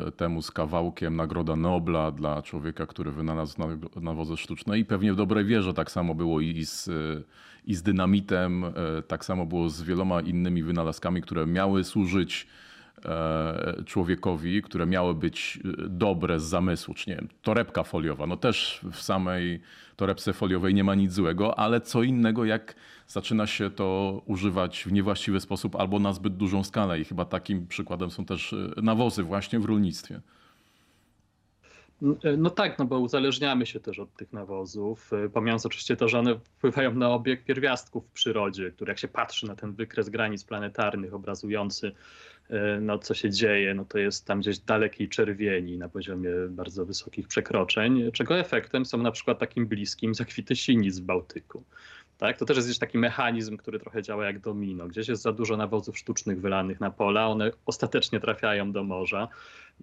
e, 0.07 0.11
temu 0.11 0.41
z 0.41 0.51
kawałkiem 0.51 1.15
Nagroda 1.15 1.55
Nobla 1.55 2.11
dla 2.11 2.41
człowieka, 2.41 2.85
który 2.85 3.11
wynalazł 3.11 3.57
nawozy 4.01 4.37
sztuczne 4.37 4.79
i 4.79 4.85
pewnie 4.85 5.13
w 5.13 5.15
dobrej 5.15 5.45
wierze 5.45 5.73
tak 5.73 5.91
samo 5.91 6.15
było 6.15 6.41
i 6.41 6.65
z, 6.65 6.89
i 7.65 7.75
z 7.75 7.83
dynamitem, 7.83 8.65
tak 9.07 9.25
samo 9.25 9.45
było 9.45 9.69
z 9.69 9.81
wieloma 9.81 10.21
innymi 10.21 10.63
wynalazkami, 10.63 11.21
które 11.21 11.45
miały 11.45 11.83
służyć 11.83 12.47
człowiekowi, 13.85 14.61
które 14.61 14.85
miały 14.85 15.15
być 15.15 15.59
e, 15.65 15.89
dobre 15.89 16.39
z 16.39 16.43
zamysłu, 16.43 16.93
czy 16.93 17.09
nie 17.09 17.15
wiem, 17.15 17.27
torebka 17.41 17.83
foliowa. 17.83 18.27
No 18.27 18.37
też 18.37 18.81
w 18.91 19.01
samej 19.01 19.61
torebce 19.95 20.33
foliowej 20.33 20.73
nie 20.73 20.83
ma 20.83 20.95
nic 20.95 21.13
złego, 21.13 21.59
ale 21.59 21.81
co 21.81 22.03
innego 22.03 22.45
jak 22.45 22.75
zaczyna 23.07 23.47
się 23.47 23.69
to 23.69 24.21
używać 24.25 24.83
w 24.83 24.91
niewłaściwy 24.91 25.39
sposób 25.39 25.75
albo 25.75 25.99
na 25.99 26.13
zbyt 26.13 26.37
dużą 26.37 26.63
skalę 26.63 26.99
i 26.99 27.05
chyba 27.05 27.25
takim 27.25 27.67
przykładem 27.67 28.11
są 28.11 28.25
też 28.25 28.53
e, 28.53 28.81
nawozy 28.81 29.23
właśnie 29.23 29.59
w 29.59 29.65
rolnictwie. 29.65 30.21
No 32.37 32.49
tak, 32.49 32.79
no 32.79 32.85
bo 32.85 32.99
uzależniamy 32.99 33.65
się 33.65 33.79
też 33.79 33.99
od 33.99 34.13
tych 34.13 34.33
nawozów, 34.33 35.11
pomijając 35.33 35.65
oczywiście 35.65 35.95
to, 35.95 36.07
że 36.07 36.19
one 36.19 36.39
wpływają 36.39 36.93
na 36.93 37.09
obieg 37.09 37.43
pierwiastków 37.43 38.07
w 38.07 38.11
przyrodzie, 38.11 38.71
który 38.71 38.91
jak 38.91 38.99
się 38.99 39.07
patrzy 39.07 39.47
na 39.47 39.55
ten 39.55 39.73
wykres 39.73 40.09
granic 40.09 40.43
planetarnych 40.43 41.13
obrazujący 41.13 41.91
E, 42.49 42.79
no, 42.81 42.99
co 42.99 43.13
się 43.13 43.29
dzieje, 43.29 43.73
no 43.73 43.85
to 43.85 43.97
jest 43.97 44.25
tam 44.25 44.39
gdzieś 44.39 44.59
dalekiej 44.59 45.09
czerwieni 45.09 45.77
na 45.77 45.89
poziomie 45.89 46.29
bardzo 46.49 46.85
wysokich 46.85 47.27
przekroczeń, 47.27 48.11
czego 48.11 48.39
efektem 48.39 48.85
są 48.85 48.97
na 48.97 49.11
przykład 49.11 49.39
takim 49.39 49.67
bliskim 49.67 50.13
zakwity 50.15 50.55
sinic 50.55 50.99
w 50.99 51.03
Bałtyku. 51.03 51.63
Tak? 52.19 52.37
To 52.37 52.45
też 52.45 52.57
jest 52.57 52.67
gdzieś 52.67 52.79
taki 52.79 52.97
mechanizm, 52.97 53.57
który 53.57 53.79
trochę 53.79 54.03
działa 54.03 54.25
jak 54.25 54.39
domino. 54.39 54.87
Gdzieś 54.87 55.07
jest 55.07 55.21
za 55.21 55.31
dużo 55.31 55.57
nawozów 55.57 55.97
sztucznych 55.97 56.41
wylanych 56.41 56.79
na 56.79 56.91
pola, 56.91 57.27
one 57.27 57.51
ostatecznie 57.65 58.19
trafiają 58.19 58.71
do 58.71 58.83
morza. 58.83 59.27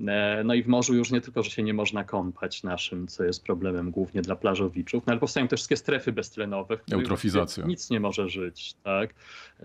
E, 0.07 0.43
no 0.45 0.55
i 0.55 0.63
w 0.63 0.67
morzu 0.67 0.95
już 0.95 1.11
nie 1.11 1.21
tylko, 1.21 1.43
że 1.43 1.51
się 1.51 1.63
nie 1.63 1.75
można 1.75 2.05
kąpać 2.05 2.63
naszym, 2.63 3.09
co 3.09 3.25
jest 3.25 3.45
problemem 3.45 3.91
głównie 3.91 4.23
dla 4.23 4.37
plażowiczów, 4.37 5.07
no 5.07 5.11
ale 5.11 5.21
powstają 5.21 5.49
też 5.49 5.61
wszystkie 5.61 5.77
strefy 5.77 6.13
beztlenowe, 6.13 6.77
w 6.77 6.81
których 6.81 7.03
nic 7.67 7.91
nie 7.91 8.01
może 8.01 8.29
żyć. 8.29 8.75
Tak, 8.83 9.15
e, 9.61 9.65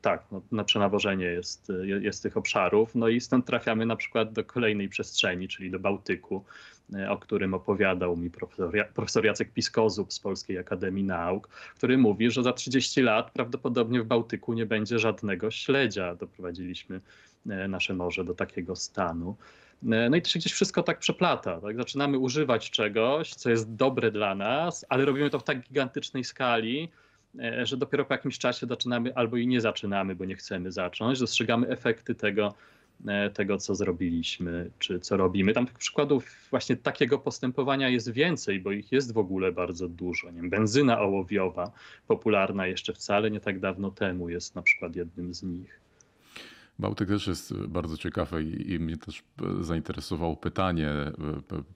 tak 0.00 0.24
no, 0.32 0.42
na 0.52 0.64
przenawożenie 0.64 1.26
jest, 1.26 1.72
jest 2.00 2.22
tych 2.22 2.36
obszarów. 2.36 2.94
No 2.94 3.08
i 3.08 3.20
stąd 3.20 3.46
trafiamy 3.46 3.86
na 3.86 3.96
przykład 3.96 4.32
do 4.32 4.44
kolejnej 4.44 4.88
przestrzeni, 4.88 5.48
czyli 5.48 5.70
do 5.70 5.78
Bałtyku, 5.78 6.44
o 7.08 7.16
którym 7.16 7.54
opowiadał 7.54 8.16
mi 8.16 8.30
profesor, 8.30 8.88
profesor 8.94 9.24
Jacek 9.24 9.52
Piskozub 9.52 10.12
z 10.12 10.20
Polskiej 10.20 10.58
Akademii 10.58 11.04
Nauk, 11.04 11.48
który 11.48 11.98
mówi, 11.98 12.30
że 12.30 12.42
za 12.42 12.52
30 12.52 13.02
lat 13.02 13.30
prawdopodobnie 13.30 14.02
w 14.02 14.06
Bałtyku 14.06 14.52
nie 14.52 14.66
będzie 14.66 14.98
żadnego 14.98 15.50
śledzia. 15.50 16.14
Doprowadziliśmy 16.14 17.00
E, 17.50 17.68
nasze 17.68 17.94
morze 17.94 18.24
do 18.24 18.34
takiego 18.34 18.76
stanu. 18.76 19.36
E, 19.90 20.10
no 20.10 20.16
i 20.16 20.22
to 20.22 20.30
się 20.30 20.38
gdzieś 20.38 20.52
wszystko 20.52 20.82
tak 20.82 20.98
przeplata. 20.98 21.60
Tak? 21.60 21.76
Zaczynamy 21.76 22.18
używać 22.18 22.70
czegoś, 22.70 23.34
co 23.34 23.50
jest 23.50 23.74
dobre 23.74 24.10
dla 24.10 24.34
nas, 24.34 24.86
ale 24.88 25.04
robimy 25.04 25.30
to 25.30 25.38
w 25.38 25.44
tak 25.44 25.60
gigantycznej 25.60 26.24
skali, 26.24 26.88
e, 27.40 27.66
że 27.66 27.76
dopiero 27.76 28.04
po 28.04 28.14
jakimś 28.14 28.38
czasie 28.38 28.66
zaczynamy 28.66 29.14
albo 29.14 29.36
i 29.36 29.46
nie 29.46 29.60
zaczynamy, 29.60 30.14
bo 30.14 30.24
nie 30.24 30.36
chcemy 30.36 30.72
zacząć. 30.72 31.18
Dostrzegamy 31.18 31.68
efekty 31.68 32.14
tego, 32.14 32.54
tego, 33.34 33.58
co 33.58 33.74
zrobiliśmy, 33.74 34.70
czy 34.78 35.00
co 35.00 35.16
robimy. 35.16 35.52
Tam 35.52 35.66
tych 35.66 35.78
przykładów 35.78 36.48
właśnie 36.50 36.76
takiego 36.76 37.18
postępowania 37.18 37.88
jest 37.88 38.12
więcej, 38.12 38.60
bo 38.60 38.72
ich 38.72 38.92
jest 38.92 39.12
w 39.12 39.18
ogóle 39.18 39.52
bardzo 39.52 39.88
dużo. 39.88 40.30
Nie 40.30 40.40
wiem, 40.40 40.50
benzyna 40.50 41.00
ołowiowa, 41.00 41.72
popularna 42.06 42.66
jeszcze 42.66 42.92
wcale 42.92 43.30
nie 43.30 43.40
tak 43.40 43.60
dawno 43.60 43.90
temu, 43.90 44.28
jest 44.28 44.54
na 44.54 44.62
przykład 44.62 44.96
jednym 44.96 45.34
z 45.34 45.42
nich. 45.42 45.80
Bałtyk 46.78 47.08
też 47.08 47.26
jest 47.26 47.54
bardzo 47.54 47.96
ciekawy 47.96 48.42
i, 48.42 48.78
mnie 48.78 48.96
też 48.96 49.22
zainteresowało 49.60 50.36
pytanie. 50.36 50.90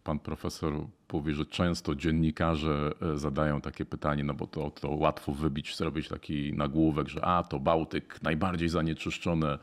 Pan 0.05 0.19
profesor 0.19 0.75
mówi, 1.13 1.35
że 1.35 1.47
często 1.47 1.95
dziennikarze 1.95 2.93
e, 3.03 3.19
zadają 3.19 3.61
takie 3.61 3.85
pytanie, 3.85 4.25
no 4.25 4.35
bo 4.35 4.47
to, 4.47 4.71
to 4.71 4.91
łatwo 4.91 5.33
wybić, 5.33 5.77
zrobić 5.77 6.09
taki 6.09 6.53
nagłówek, 6.53 7.09
że 7.09 7.25
a 7.25 7.43
to 7.43 7.61
Bałtyk 7.61 8.23
najbardziej 8.23 8.69
zanieczyszczone 8.69 9.59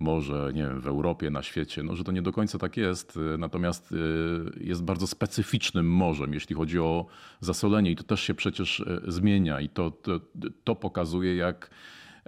morze, 0.00 0.50
nie 0.54 0.62
wiem, 0.62 0.80
w 0.80 0.86
Europie, 0.86 1.30
na 1.30 1.42
świecie, 1.42 1.82
no, 1.82 1.96
że 1.96 2.04
to 2.04 2.12
nie 2.12 2.22
do 2.22 2.32
końca 2.32 2.58
tak 2.58 2.76
jest. 2.76 3.18
E, 3.34 3.38
natomiast 3.38 3.92
e, 3.92 3.96
jest 4.64 4.84
bardzo 4.84 5.06
specyficznym 5.06 5.90
morzem, 5.90 6.34
jeśli 6.34 6.56
chodzi 6.56 6.78
o 6.78 7.06
zasolenie 7.40 7.90
i 7.90 7.96
to 7.96 8.04
też 8.04 8.20
się 8.20 8.34
przecież 8.34 8.84
zmienia 9.06 9.60
i 9.60 9.68
to, 9.68 9.90
to, 9.90 10.20
to 10.64 10.74
pokazuje, 10.74 11.36
jak 11.36 11.70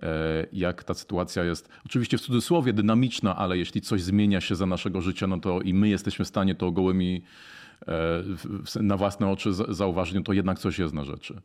E, 0.03 0.47
jak 0.53 0.85
ta 0.85 0.95
sytuacja 0.95 1.45
jest, 1.45 1.69
oczywiście 1.87 2.19
w 2.19 2.21
cudzysłowie 2.21 2.73
dynamiczna, 2.73 3.37
ale 3.37 3.59
jeśli 3.59 3.81
coś 3.81 4.03
zmienia 4.03 4.41
się 4.41 4.57
za 4.57 4.67
naszego 4.67 5.01
życia, 5.01 5.27
no 5.27 5.41
to 5.41 5.61
i 5.61 5.75
my 5.75 5.89
jesteśmy 5.89 6.25
w 6.25 6.29
stanie 6.29 6.55
to 6.55 6.71
gołymi 6.71 7.25
e, 7.89 8.83
na 8.83 8.97
własne 8.97 9.29
oczy 9.29 9.53
zauważyć, 9.53 10.15
no 10.15 10.23
to 10.23 10.33
jednak 10.33 10.59
coś 10.59 10.79
jest 10.79 10.95
na 10.95 11.05
rzeczy. 11.05 11.41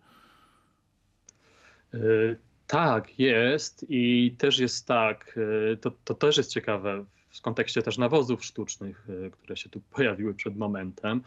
E, 2.66 2.68
tak, 2.68 3.20
jest 3.20 3.86
i 3.90 4.36
też 4.38 4.60
jest 4.60 4.88
tak, 4.88 5.40
to, 5.82 5.92
to 6.04 6.14
też 6.14 6.38
jest 6.38 6.52
ciekawe 6.52 7.06
w 7.30 7.42
kontekście 7.42 7.82
też 7.82 7.98
nawozów 7.98 8.46
sztucznych, 8.46 9.08
które 9.32 9.58
się 9.58 9.70
tu 9.70 9.82
pojawiły 9.96 10.34
przed 10.34 10.58
momentem, 10.58 11.22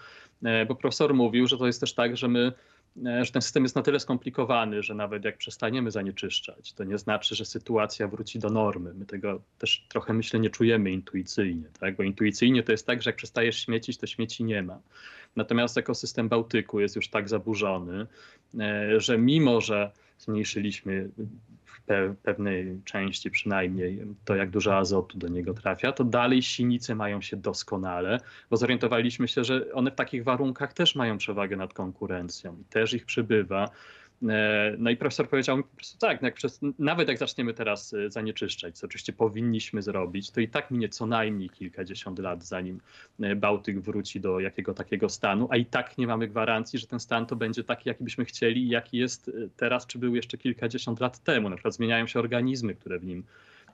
bo 0.69 0.75
profesor 0.75 1.15
mówił, 1.15 1.47
że 1.47 1.59
to 1.59 1.67
jest 1.67 1.81
też 1.81 1.95
tak, 1.95 2.17
że 2.17 2.29
my 2.29 2.53
E, 3.07 3.25
że 3.25 3.33
ten 3.33 3.43
system 3.43 3.63
jest 3.63 3.77
na 3.77 3.83
tyle 3.83 4.01
skomplikowany, 4.01 4.83
że 4.83 4.95
nawet 4.95 5.25
jak 5.25 5.37
przestaniemy 5.37 5.91
zanieczyszczać, 5.91 6.73
to 6.73 6.85
nie 6.85 6.99
znaczy, 6.99 7.35
że 7.35 7.45
sytuacja 7.45 8.09
wróci 8.09 8.39
do 8.39 8.51
normy. 8.51 8.95
My 8.95 9.07
tego 9.07 9.43
też 9.59 9.87
trochę, 9.89 10.13
myślę, 10.13 10.41
nie 10.41 10.51
czujemy 10.51 10.91
intuicyjnie, 10.91 11.69
tak? 11.81 11.97
bo 11.97 12.03
intuicyjnie 12.03 12.63
to 12.63 12.73
jest 12.73 12.87
tak, 12.87 13.03
że 13.03 13.11
jak 13.11 13.17
przestajesz 13.17 13.65
śmiecić, 13.65 13.99
to 13.99 14.07
śmieci 14.07 14.45
nie 14.45 14.63
ma. 14.63 14.81
Natomiast 15.37 15.79
ekosystem 15.79 16.29
Bałtyku 16.29 16.81
jest 16.81 16.97
już 16.97 17.09
tak 17.09 17.29
zaburzony, 17.29 18.07
e, 18.61 19.01
że 19.01 19.19
mimo, 19.19 19.61
że 19.61 19.91
zmniejszyliśmy 20.19 21.11
pe 21.87 22.15
pewnej 22.23 22.81
części 22.85 23.31
przynajmniej 23.31 24.07
to, 24.25 24.37
jak 24.37 24.51
dużo 24.51 24.77
azotu 24.77 25.19
do 25.19 25.29
niego 25.29 25.55
trafia, 25.55 25.93
to 25.93 26.05
dalej 26.05 26.43
sinice 26.43 26.95
mają 26.95 27.21
się 27.21 27.37
doskonale, 27.37 28.21
bo 28.51 28.57
zorientowaliśmy 28.57 29.29
się, 29.29 29.45
że 29.45 29.73
one 29.73 29.91
w 29.91 29.95
takich 29.95 30.25
warunkach 30.25 30.73
też 30.73 30.95
mają 30.95 31.19
przewagę 31.19 31.57
nad 31.57 31.75
konkurencją 31.75 32.59
i 32.61 32.65
też 32.65 32.95
ich 32.95 33.05
przybywa. 33.05 33.71
E, 34.29 34.75
no 34.79 34.91
i 34.91 34.97
profesor 34.97 35.29
powiedział 35.29 35.57
mi 35.57 35.63
po 35.63 35.77
prostu 35.77 35.99
tak, 35.99 36.23
jak 36.23 36.35
przez, 36.35 36.61
nawet 36.79 37.09
jak 37.09 37.19
zaczniemy 37.19 37.55
teraz 37.55 37.95
e, 37.95 38.11
zanieczyszczać, 38.11 38.79
co 38.79 38.87
oczywiście 38.87 39.13
powinniśmy 39.13 39.83
zrobić, 39.83 40.31
to 40.31 40.41
i 40.41 40.49
tak 40.49 40.71
minie 40.71 40.89
co 40.89 41.07
najmniej 41.07 41.51
kilkadziesiąt 41.51 42.19
lat, 42.19 42.45
zanim 42.45 42.81
e, 43.21 43.37
Bałtyk 43.37 43.81
wróci 43.81 44.21
do 44.21 44.41
jakiego 44.41 44.75
takiego 44.75 45.09
stanu, 45.09 45.49
a 45.51 45.57
i 45.57 45.67
tak 45.67 45.99
nie 45.99 46.07
mamy 46.07 46.29
gwarancji, 46.29 46.79
że 46.79 46.87
ten 46.87 47.01
stan 47.01 47.27
to 47.27 47.37
będzie 47.37 47.65
taki, 47.65 47.89
jaki 47.89 48.05
byśmy 48.05 48.25
chcieli 48.25 48.69
jaki 48.69 48.99
jest 48.99 49.31
teraz, 49.57 49.87
czy 49.87 49.99
był 49.99 50.15
jeszcze 50.15 50.39
kilkadziesiąt 50.39 51.01
lat 51.01 51.19
temu. 51.19 51.49
Na 51.49 51.57
przykład 51.57 51.75
zmieniają 51.75 52.07
się 52.07 52.19
organizmy, 52.19 52.75
które 52.75 52.99
w 52.99 53.05
nim 53.05 53.25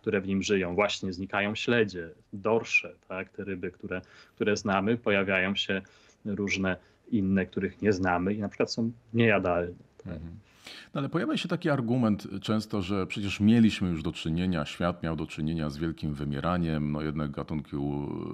które 0.01 0.21
w 0.21 0.27
nim 0.27 0.43
żyją. 0.43 0.75
Właśnie 0.75 1.13
znikają 1.13 1.55
śledzie, 1.55 2.11
dorsze, 2.33 2.95
tak? 3.09 3.29
te 3.29 3.45
ryby, 3.45 3.71
które, 3.71 4.01
które 4.35 4.57
znamy, 4.57 4.97
pojawiają 4.97 5.57
się 5.57 5.83
różne 6.25 6.77
inne, 7.11 7.47
których 7.47 7.83
nie 7.83 7.93
znamy 7.93 8.35
i 8.35 8.39
na 8.39 8.49
przykład 8.49 8.73
są 8.73 8.93
niejadalne. 9.15 9.75
Mhm. 10.07 10.39
No 10.95 10.99
ale 10.99 11.09
pojawia 11.09 11.37
się 11.37 11.49
taki 11.49 11.71
argument 11.71 12.29
często, 12.43 12.83
że 12.83 13.07
przecież 13.07 13.41
mieliśmy 13.41 13.89
już 13.89 14.03
do 14.03 14.13
czynienia, 14.13 14.65
świat 14.65 15.03
miał 15.03 15.17
do 15.17 15.27
czynienia 15.27 15.71
z 15.71 15.79
wielkim 15.79 16.15
wymieraniem, 16.15 16.93
no 16.93 17.03
jedne 17.03 17.29
gatunki 17.29 17.77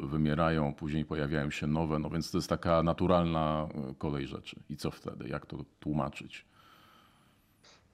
wymierają, 0.03 0.75
później 0.75 1.05
pojawiają 1.05 1.51
się 1.51 1.67
nowe, 1.67 1.99
no 1.99 2.11
więc 2.11 2.31
to 2.31 2.39
jest 2.39 2.49
taka 2.49 2.83
naturalna 2.83 3.69
e, 3.91 3.95
kolej 3.95 4.27
rzeczy. 4.27 4.57
I 4.71 4.77
co 4.77 4.91
wtedy? 4.91 5.29
Jak 5.29 5.47
to 5.47 5.65
tłumaczyć? 5.81 6.45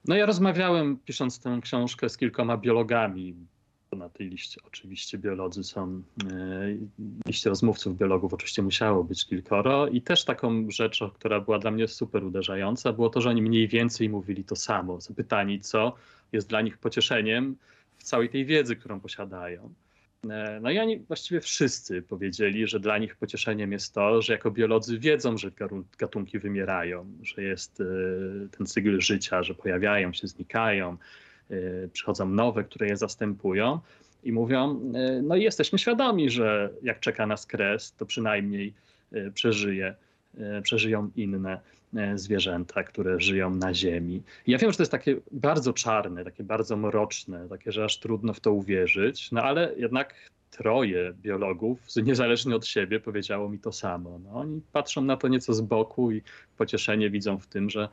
No 0.05 0.17
ja 0.17 0.27
rozmawiałem, 0.27 0.97
pisząc 0.97 1.41
tę 1.41 1.59
książkę, 1.63 2.09
z 2.09 2.17
kilkoma 2.17 2.57
biologami, 2.57 3.35
na 3.97 4.09
tej 4.09 4.29
liście 4.29 4.61
oczywiście 4.67 5.19
biolodzy 5.19 5.65
są, 5.65 6.03
e, 6.31 6.77
liście 7.27 7.51
rozmówców 7.51 7.97
biologów 7.97 8.35
oczywiście 8.35 8.63
musiało 8.63 9.05
być 9.05 9.27
kilkoro 9.27 9.89
i 9.89 10.03
też 10.03 10.25
taką 10.25 10.71
rzeczą, 10.71 11.11
która 11.11 11.41
była 11.41 11.59
dla 11.59 11.71
mnie 11.71 11.89
super 11.89 12.25
uderzająca, 12.25 12.93
było 12.93 13.11
to, 13.11 13.21
że 13.21 13.29
oni 13.29 13.43
mniej 13.43 13.69
więcej 13.69 14.09
mówili 14.09 14.45
to 14.45 14.57
samo. 14.57 15.01
Zapytani, 15.01 15.61
co 15.61 15.95
jest 16.33 16.49
dla 16.49 16.61
nich 16.61 16.79
pocieszeniem 16.79 17.57
w 17.99 18.03
całej 18.03 18.29
tej 18.29 18.45
wiedzy, 18.45 18.77
którą 18.77 19.01
posiadają. 19.01 19.75
E, 20.31 20.59
no 20.63 20.71
i 20.71 20.79
oni 20.79 20.99
właściwie 20.99 21.41
wszyscy 21.41 22.03
powiedzieli, 22.03 22.67
że 22.67 22.81
dla 22.81 22.99
nich 22.99 23.17
pocieszeniem 23.17 23.73
jest 23.73 23.95
to, 23.95 24.23
że 24.23 24.33
jako 24.33 24.51
biolodzy 24.51 24.99
wiedzą, 24.99 25.39
że 25.39 25.51
gatunki 25.99 26.39
wymierają, 26.39 27.07
że 27.23 27.43
jest 27.43 27.81
e, 27.81 27.85
ten 28.57 28.67
cykl 28.67 29.01
życia, 29.01 29.43
że 29.43 29.55
pojawiają 29.55 30.13
się, 30.13 30.27
znikają, 30.27 30.97
przychodzą 31.93 32.29
nowe, 32.29 32.65
które 32.65 32.89
je 32.89 32.97
zastępują 32.97 33.81
i 34.25 34.33
mówią, 34.33 34.81
y, 35.19 35.23
no 35.23 35.37
i 35.37 35.43
jesteśmy 35.43 35.79
świadomi, 35.79 36.31
że 36.31 36.71
jak 36.83 37.01
czeka 37.01 37.27
nas 37.27 37.47
kres, 37.47 37.93
to 37.93 38.07
przynajmniej 38.07 38.75
y, 39.13 39.33
przeżyje, 39.35 39.95
przeżyją 40.63 41.11
inne 41.17 41.61
zwierzęta, 42.15 42.83
które 42.83 43.21
żyją 43.21 43.51
na 43.55 43.75
ziemi. 43.75 44.23
I 44.47 44.51
ja 44.51 44.59
wiem, 44.59 44.71
że 44.71 44.77
to 44.77 44.83
jest 44.83 44.93
takie 44.93 45.17
bardzo 45.33 45.73
czarne, 45.73 46.25
takie 46.25 46.45
bardzo 46.45 46.77
mroczne, 46.77 47.49
takie, 47.49 47.73
że 47.73 47.85
aż 47.85 47.99
trudno 47.99 48.35
w 48.35 48.41
to 48.41 48.53
uwierzyć, 48.53 49.33
no 49.33 49.43
ale 49.43 49.75
jednak 49.77 50.15
troje 50.51 51.15
biologów, 51.23 51.81
niezależnie 52.03 52.57
od 52.57 52.67
siebie, 52.67 53.01
powiedziało 53.01 53.49
mi 53.49 53.59
to 53.59 53.73
samo. 53.73 54.19
No, 54.19 54.31
oni 54.31 54.61
patrzą 54.73 55.03
na 55.03 55.17
to 55.17 55.29
nieco 55.29 55.55
z 55.55 55.61
boku 55.61 56.13
i 56.13 56.23
pocieszenie 56.57 57.11
widzą 57.11 57.39
w 57.39 57.47
tym, 57.47 57.71
że 57.71 57.89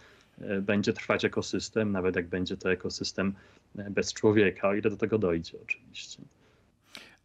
będzie 0.61 0.93
trwać 0.93 1.25
ekosystem, 1.25 1.91
nawet 1.91 2.15
jak 2.15 2.27
będzie 2.27 2.57
to 2.57 2.71
ekosystem 2.71 3.33
e, 3.77 3.89
bez 3.89 4.13
człowieka, 4.13 4.67
o 4.67 4.73
ile 4.73 4.89
do 4.89 4.97
tego 4.97 5.17
dojdzie 5.17 5.57
oczywiście. 5.61 6.21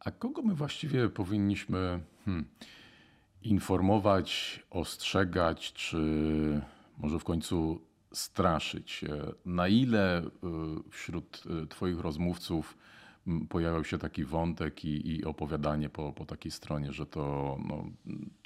A 0.00 0.10
kogo 0.10 0.42
my 0.42 0.54
właściwie 0.54 1.08
powinniśmy 1.08 2.00
hmm, 2.24 2.44
informować, 3.42 4.60
ostrzegać, 4.70 5.72
czy 5.72 5.98
może 6.98 7.18
w 7.18 7.24
końcu 7.24 7.80
straszyć? 8.12 9.04
E, 9.04 9.32
na 9.44 9.68
ile 9.68 10.22
wśród 10.90 11.42
Twoich 11.68 12.00
rozmówców 12.00 12.76
pojawiał 13.48 13.84
się 13.84 13.98
taki 13.98 14.24
wątek 14.24 14.84
i, 14.84 15.16
i 15.16 15.24
opowiadanie 15.24 15.88
po, 15.88 16.12
po 16.12 16.24
takiej 16.24 16.52
stronie, 16.52 16.92
że 16.92 17.06
to 17.06 17.56
no, 17.68 17.84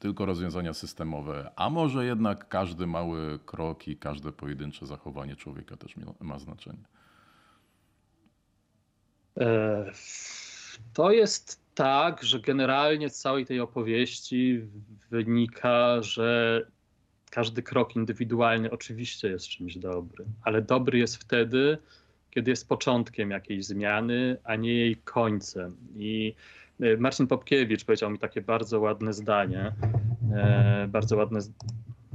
tylko 0.01 0.27
rozwiązania 0.27 0.75
systemowe, 0.75 1.51
a 1.57 1.71
może 1.71 2.07
jednak 2.07 2.49
każdy 2.49 2.87
mały 2.87 3.39
krok 3.47 3.89
i 3.89 3.97
każde 3.97 4.33
pojedyncze 4.33 4.87
zachowanie 4.87 5.37
człowieka 5.37 5.77
też 5.77 5.95
ma 6.21 6.39
znaczenie. 6.39 6.85
E, 9.41 9.93
to 10.93 11.11
jest 11.11 11.63
tak, 11.75 12.23
że 12.23 12.41
generalnie 12.41 13.09
z 13.09 13.19
całej 13.19 13.47
tej 13.47 13.61
opowieści 13.61 14.61
wynika, 15.11 16.03
że 16.03 16.61
każdy 17.31 17.63
krok 17.63 17.97
indywidualny 17.97 18.71
oczywiście 18.71 19.29
jest 19.29 19.49
czymś 19.49 19.79
dobrym, 19.79 20.29
ale 20.43 20.63
dobry 20.63 20.99
jest 20.99 21.17
wtedy, 21.17 21.79
kiedy 22.33 22.51
jest 22.51 22.69
początkiem 22.69 23.31
jakiejś 23.31 23.65
zmiany, 23.65 24.37
a 24.45 24.57
nie 24.57 24.75
jej 24.75 24.97
końcem. 24.97 25.77
I 25.97 26.35
e, 26.81 26.97
Marcin 26.97 27.27
Popkiewicz 27.27 27.85
powiedział 27.85 28.11
mi 28.11 28.19
takie 28.19 28.43
bardzo 28.43 28.81
ładne 28.81 29.13
zdanie, 29.13 29.73
e, 30.35 30.89
bardzo 30.89 31.17
ładne 31.17 31.41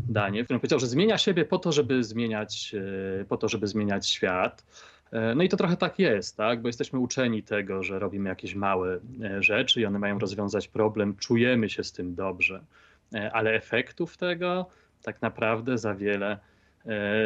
zdanie, 0.10 0.44
w 0.44 0.46
którym 0.46 0.60
powiedział, 0.60 0.80
że 0.80 0.88
zmienia 0.88 1.18
siebie 1.18 1.46
po 1.46 1.60
to, 1.60 1.72
żeby 1.72 2.04
zmieniać, 2.04 2.76
e, 3.22 3.26
po 3.26 3.38
to, 3.38 3.50
żeby 3.50 3.68
zmieniać 3.68 4.10
świat. 4.10 4.66
No 5.36 5.44
i 5.44 5.50
to 5.50 5.58
trochę 5.58 5.78
tak 5.78 6.00
jest, 6.00 6.38
tak? 6.38 6.62
bo 6.62 6.68
jesteśmy 6.68 7.00
uczeni 7.00 7.44
tego, 7.44 7.84
że 7.84 8.00
robimy 8.00 8.30
jakieś 8.30 8.56
małe 8.56 9.00
rzeczy 9.40 9.82
i 9.82 9.86
one 9.86 10.00
mają 10.00 10.20
rozwiązać 10.20 10.68
problem, 10.68 11.16
czujemy 11.16 11.70
się 11.70 11.84
z 11.84 11.92
tym 11.92 12.16
dobrze, 12.16 12.64
ale 13.32 13.54
efektów 13.54 14.18
tego 14.18 14.66
tak 15.04 15.22
naprawdę 15.22 15.78
za 15.78 15.96
wiele 15.96 16.38
E, 16.38 16.57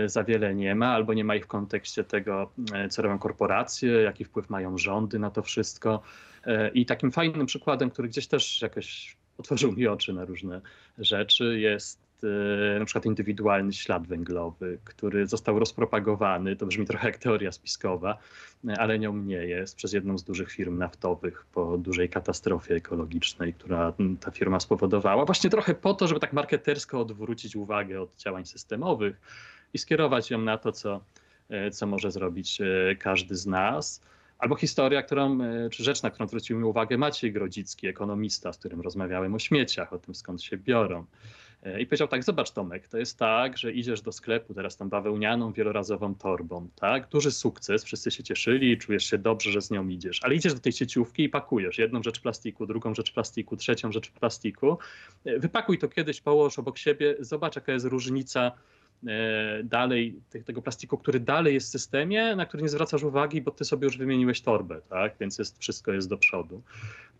za 0.05 0.23
wiele 0.23 0.55
nie 0.55 0.75
ma, 0.75 0.87
albo 0.87 1.13
nie 1.13 1.23
ma 1.23 1.35
ich 1.35 1.43
w 1.43 1.47
kontekście 1.47 2.03
tego, 2.03 2.51
e, 2.73 2.89
co 2.89 3.01
robią 3.01 3.19
korporacje, 3.19 3.91
jaki 3.91 4.25
wpływ 4.25 4.49
mają 4.49 4.77
rządy 4.77 5.19
na 5.19 5.31
to 5.31 5.41
wszystko. 5.41 6.01
E, 6.45 6.69
I 6.69 6.85
takim 6.85 7.11
fajnym 7.11 7.45
przykładem, 7.45 7.89
który 7.89 8.07
gdzieś 8.07 8.27
też 8.27 8.61
jakoś 8.61 9.17
otworzył 9.37 9.71
mi 9.71 9.87
oczy 9.87 10.13
na 10.13 10.25
różne 10.25 10.61
rzeczy, 10.97 11.59
jest 11.59 12.10
na 12.79 12.85
przykład 12.85 13.05
indywidualny 13.05 13.73
ślad 13.73 14.07
węglowy, 14.07 14.79
który 14.83 15.27
został 15.27 15.59
rozpropagowany, 15.59 16.55
to 16.55 16.65
brzmi 16.65 16.85
trochę 16.85 17.07
jak 17.07 17.17
teoria 17.17 17.51
spiskowa, 17.51 18.17
ale 18.77 18.99
nią 18.99 19.17
nie 19.17 19.45
jest, 19.45 19.75
przez 19.75 19.93
jedną 19.93 20.17
z 20.17 20.23
dużych 20.23 20.51
firm 20.51 20.77
naftowych 20.77 21.45
po 21.53 21.77
dużej 21.77 22.09
katastrofie 22.09 22.75
ekologicznej, 22.75 23.53
która 23.53 23.93
ta 24.19 24.31
firma 24.31 24.59
spowodowała. 24.59 25.25
Właśnie 25.25 25.49
trochę 25.49 25.73
po 25.73 25.93
to, 25.93 26.07
żeby 26.07 26.19
tak 26.19 26.33
marketersko 26.33 26.99
odwrócić 26.99 27.55
uwagę 27.55 28.01
od 28.01 28.15
działań 28.15 28.45
systemowych 28.45 29.21
i 29.73 29.77
skierować 29.77 30.31
ją 30.31 30.37
na 30.37 30.57
to, 30.57 30.71
co, 30.71 31.01
e, 31.49 31.71
co 31.71 31.87
może 31.87 32.11
zrobić 32.11 32.61
e, 32.61 32.95
każdy 32.95 33.35
z 33.35 33.45
nas. 33.45 34.01
Albo 34.39 34.55
historia, 34.55 35.01
którą, 35.01 35.41
e, 35.41 35.69
czy 35.69 35.83
rzecz, 35.83 36.03
na 36.03 36.09
którą 36.09 36.27
zwrócił 36.27 36.57
mi 36.59 36.63
uwagę 36.63 36.97
Maciej 36.97 37.31
Grodzicki, 37.31 37.87
ekonomista, 37.87 38.53
z 38.53 38.57
którym 38.57 38.81
rozmawiałem 38.81 39.35
o 39.35 39.39
śmieciach, 39.39 39.93
o 39.93 39.97
tym 39.97 40.15
skąd 40.15 40.43
się 40.43 40.57
biorą. 40.57 41.05
I 41.79 41.85
powiedział 41.85 42.07
tak, 42.07 42.23
zobacz 42.23 42.51
Tomek, 42.51 42.87
to 42.87 42.97
jest 42.97 43.17
tak, 43.17 43.57
że 43.57 43.71
idziesz 43.71 44.01
do 44.01 44.11
sklepu 44.11 44.53
teraz 44.53 44.77
tą 44.77 44.89
bawełnianą, 44.89 45.53
wielorazową 45.53 46.15
torbą, 46.15 46.67
tak? 46.75 47.07
Duży 47.07 47.31
sukces, 47.31 47.83
wszyscy 47.83 48.11
się 48.11 48.23
cieszyli, 48.23 48.77
czujesz 48.77 49.03
się 49.03 49.17
dobrze, 49.17 49.51
że 49.51 49.61
z 49.61 49.71
nią 49.71 49.87
idziesz, 49.87 50.19
ale 50.23 50.35
idziesz 50.35 50.53
do 50.53 50.59
tej 50.59 50.71
sieciówki 50.71 51.23
i 51.23 51.29
pakujesz 51.29 51.77
jedną 51.77 52.03
rzecz 52.03 52.19
plastiku, 52.19 52.65
drugą 52.65 52.93
rzecz 52.93 53.13
plastiku, 53.13 53.57
trzecią 53.57 53.91
rzecz 53.91 54.11
plastiku. 54.11 54.77
Wypakuj 55.25 55.77
to 55.77 55.87
kiedyś, 55.87 56.21
połóż 56.21 56.59
obok 56.59 56.77
siebie, 56.77 57.15
zobacz 57.19 57.55
jaka 57.55 57.71
jest 57.71 57.85
różnica 57.85 58.51
E, 58.51 58.80
dalej 59.63 60.15
tego 60.45 60.61
plastiku, 60.61 60.97
który 60.97 61.19
dalej 61.19 61.53
jest 61.53 61.67
w 61.67 61.71
systemie, 61.71 62.35
na 62.35 62.45
który 62.45 62.63
nie 62.63 62.69
zwracasz 62.69 63.03
uwagi, 63.03 63.41
bo 63.41 63.51
ty 63.51 63.65
sobie 63.65 63.85
już 63.85 63.97
wymieniłeś 63.97 64.41
torbę, 64.41 64.81
tak? 64.89 65.13
Więc 65.19 65.37
jest, 65.37 65.59
wszystko 65.59 65.91
jest 65.91 66.09
do 66.09 66.17
przodu. 66.17 66.61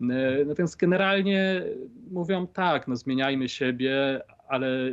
E, 0.01 0.45
no 0.45 0.55
więc 0.55 0.75
generalnie 0.75 1.63
mówią 2.11 2.47
tak, 2.47 2.87
no 2.87 2.95
zmieniajmy 2.95 3.49
siebie, 3.49 4.21
ale 4.47 4.91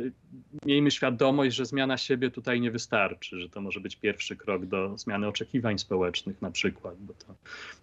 miejmy 0.65 0.91
świadomość, 0.91 1.55
że 1.55 1.65
zmiana 1.65 1.97
siebie 1.97 2.31
tutaj 2.31 2.61
nie 2.61 2.71
wystarczy, 2.71 3.39
że 3.39 3.49
to 3.49 3.61
może 3.61 3.79
być 3.79 3.95
pierwszy 3.95 4.35
krok 4.35 4.65
do 4.65 4.97
zmiany 4.97 5.27
oczekiwań 5.27 5.79
społecznych 5.79 6.41
na 6.41 6.51
przykład, 6.51 6.95
bo 6.99 7.13
to, 7.13 7.35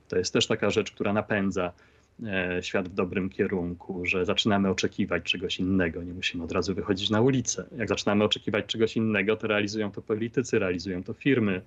to 0.09 0.19
jest 0.19 0.33
też 0.33 0.47
taka 0.47 0.71
rzecz, 0.71 0.91
która 0.91 1.13
napędza 1.13 1.73
E, 1.73 1.96
świat 2.61 2.89
w 2.89 2.95
dobrym 2.95 3.31
kierunku, 3.31 4.07
że 4.07 4.25
zaczynamy 4.25 4.71
oczekiwać 4.71 5.23
czegoś 5.23 5.59
innego, 5.59 6.03
nie 6.03 6.15
musimy 6.15 6.45
od 6.45 6.53
razu 6.53 6.75
wychodzić 6.75 7.11
na 7.11 7.21
ulicę. 7.21 7.65
Jak 7.77 7.89
zaczynamy 7.89 8.25
oczekiwać 8.25 8.67
czegoś 8.67 8.97
innego, 8.97 9.37
to 9.37 9.47
realizują 9.47 9.93
to 9.93 10.03
politycy, 10.03 10.59
realizują 10.59 11.03
to 11.03 11.13
firmy. 11.13 11.63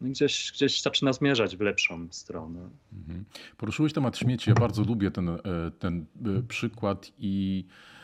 No 0.00 0.08
gdzieś, 0.08 0.52
gdzieś 0.52 0.82
zaczyna 0.82 1.12
zmierzać 1.12 1.56
w 1.56 1.60
lepszą 1.60 2.08
stronę. 2.10 2.68
Mhm. 2.92 3.24
Poruszyłeś 3.56 3.92
temat 3.92 4.18
śmieci. 4.18 4.50
Ja 4.50 4.56
bardzo 4.56 4.82
lubię 4.82 5.10
ten, 5.10 5.28
e, 5.28 5.38
ten 5.78 6.06
e, 6.26 6.42
przykład 6.48 7.12
i 7.18 7.64
E, 7.64 7.97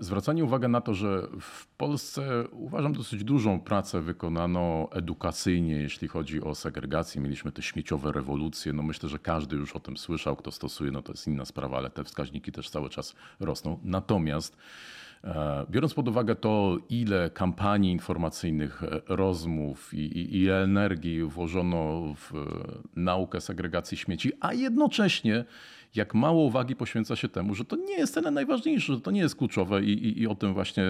zwracanie 0.00 0.44
uwagi 0.44 0.68
na 0.68 0.80
to, 0.80 0.94
że 0.94 1.28
w 1.40 1.66
Polsce 1.66 2.48
uważam 2.50 2.92
dosyć 2.92 3.24
dużą 3.24 3.60
pracę 3.60 4.00
wykonano 4.00 4.88
edukacyjnie, 4.92 5.74
jeśli 5.74 6.08
chodzi 6.08 6.42
o 6.42 6.54
segregację. 6.54 7.20
Mieliśmy 7.20 7.52
te 7.52 7.62
śmieciowe 7.62 8.12
rewolucje. 8.12 8.72
No 8.72 8.82
myślę, 8.82 9.08
że 9.08 9.18
każdy 9.18 9.56
już 9.56 9.76
o 9.76 9.80
tym 9.80 9.96
słyszał, 9.96 10.36
kto 10.36 10.50
stosuje, 10.50 10.90
no 10.90 11.02
to 11.02 11.12
jest 11.12 11.26
inna 11.26 11.44
sprawa, 11.44 11.76
ale 11.76 11.90
te 11.90 12.04
wskaźniki 12.04 12.52
też 12.52 12.70
cały 12.70 12.90
czas 12.90 13.14
rosną. 13.40 13.78
Natomiast 13.84 14.56
e, 14.56 15.01
Biorąc 15.70 15.94
pod 15.94 16.08
uwagę 16.08 16.34
to, 16.34 16.78
ile 16.88 17.30
kampanii 17.30 17.92
informacyjnych, 17.92 18.82
e, 18.82 19.00
rozmów 19.06 19.94
i, 19.94 19.96
i, 19.96 20.36
i, 20.36 20.50
energii 20.50 21.22
włożono 21.22 22.14
w 22.16 22.32
naukę 22.96 23.40
segregacji 23.40 23.96
śmieci, 23.96 24.32
a 24.40 24.54
jednocześnie 24.54 25.44
jak 25.94 26.14
mało 26.14 26.42
uwagi 26.42 26.76
poświęca 26.76 27.16
się 27.16 27.28
temu, 27.28 27.54
że 27.54 27.64
to 27.64 27.76
nie 27.76 27.98
jest 27.98 28.14
ten 28.14 28.34
najważniejsze, 28.34 28.94
że 28.94 29.00
to 29.00 29.10
nie 29.10 29.20
jest 29.20 29.36
kluczowe 29.36 29.82
i, 29.82 29.90
i, 29.90 30.22
i 30.22 30.26
o 30.26 30.34
tym 30.34 30.54
właśnie 30.54 30.84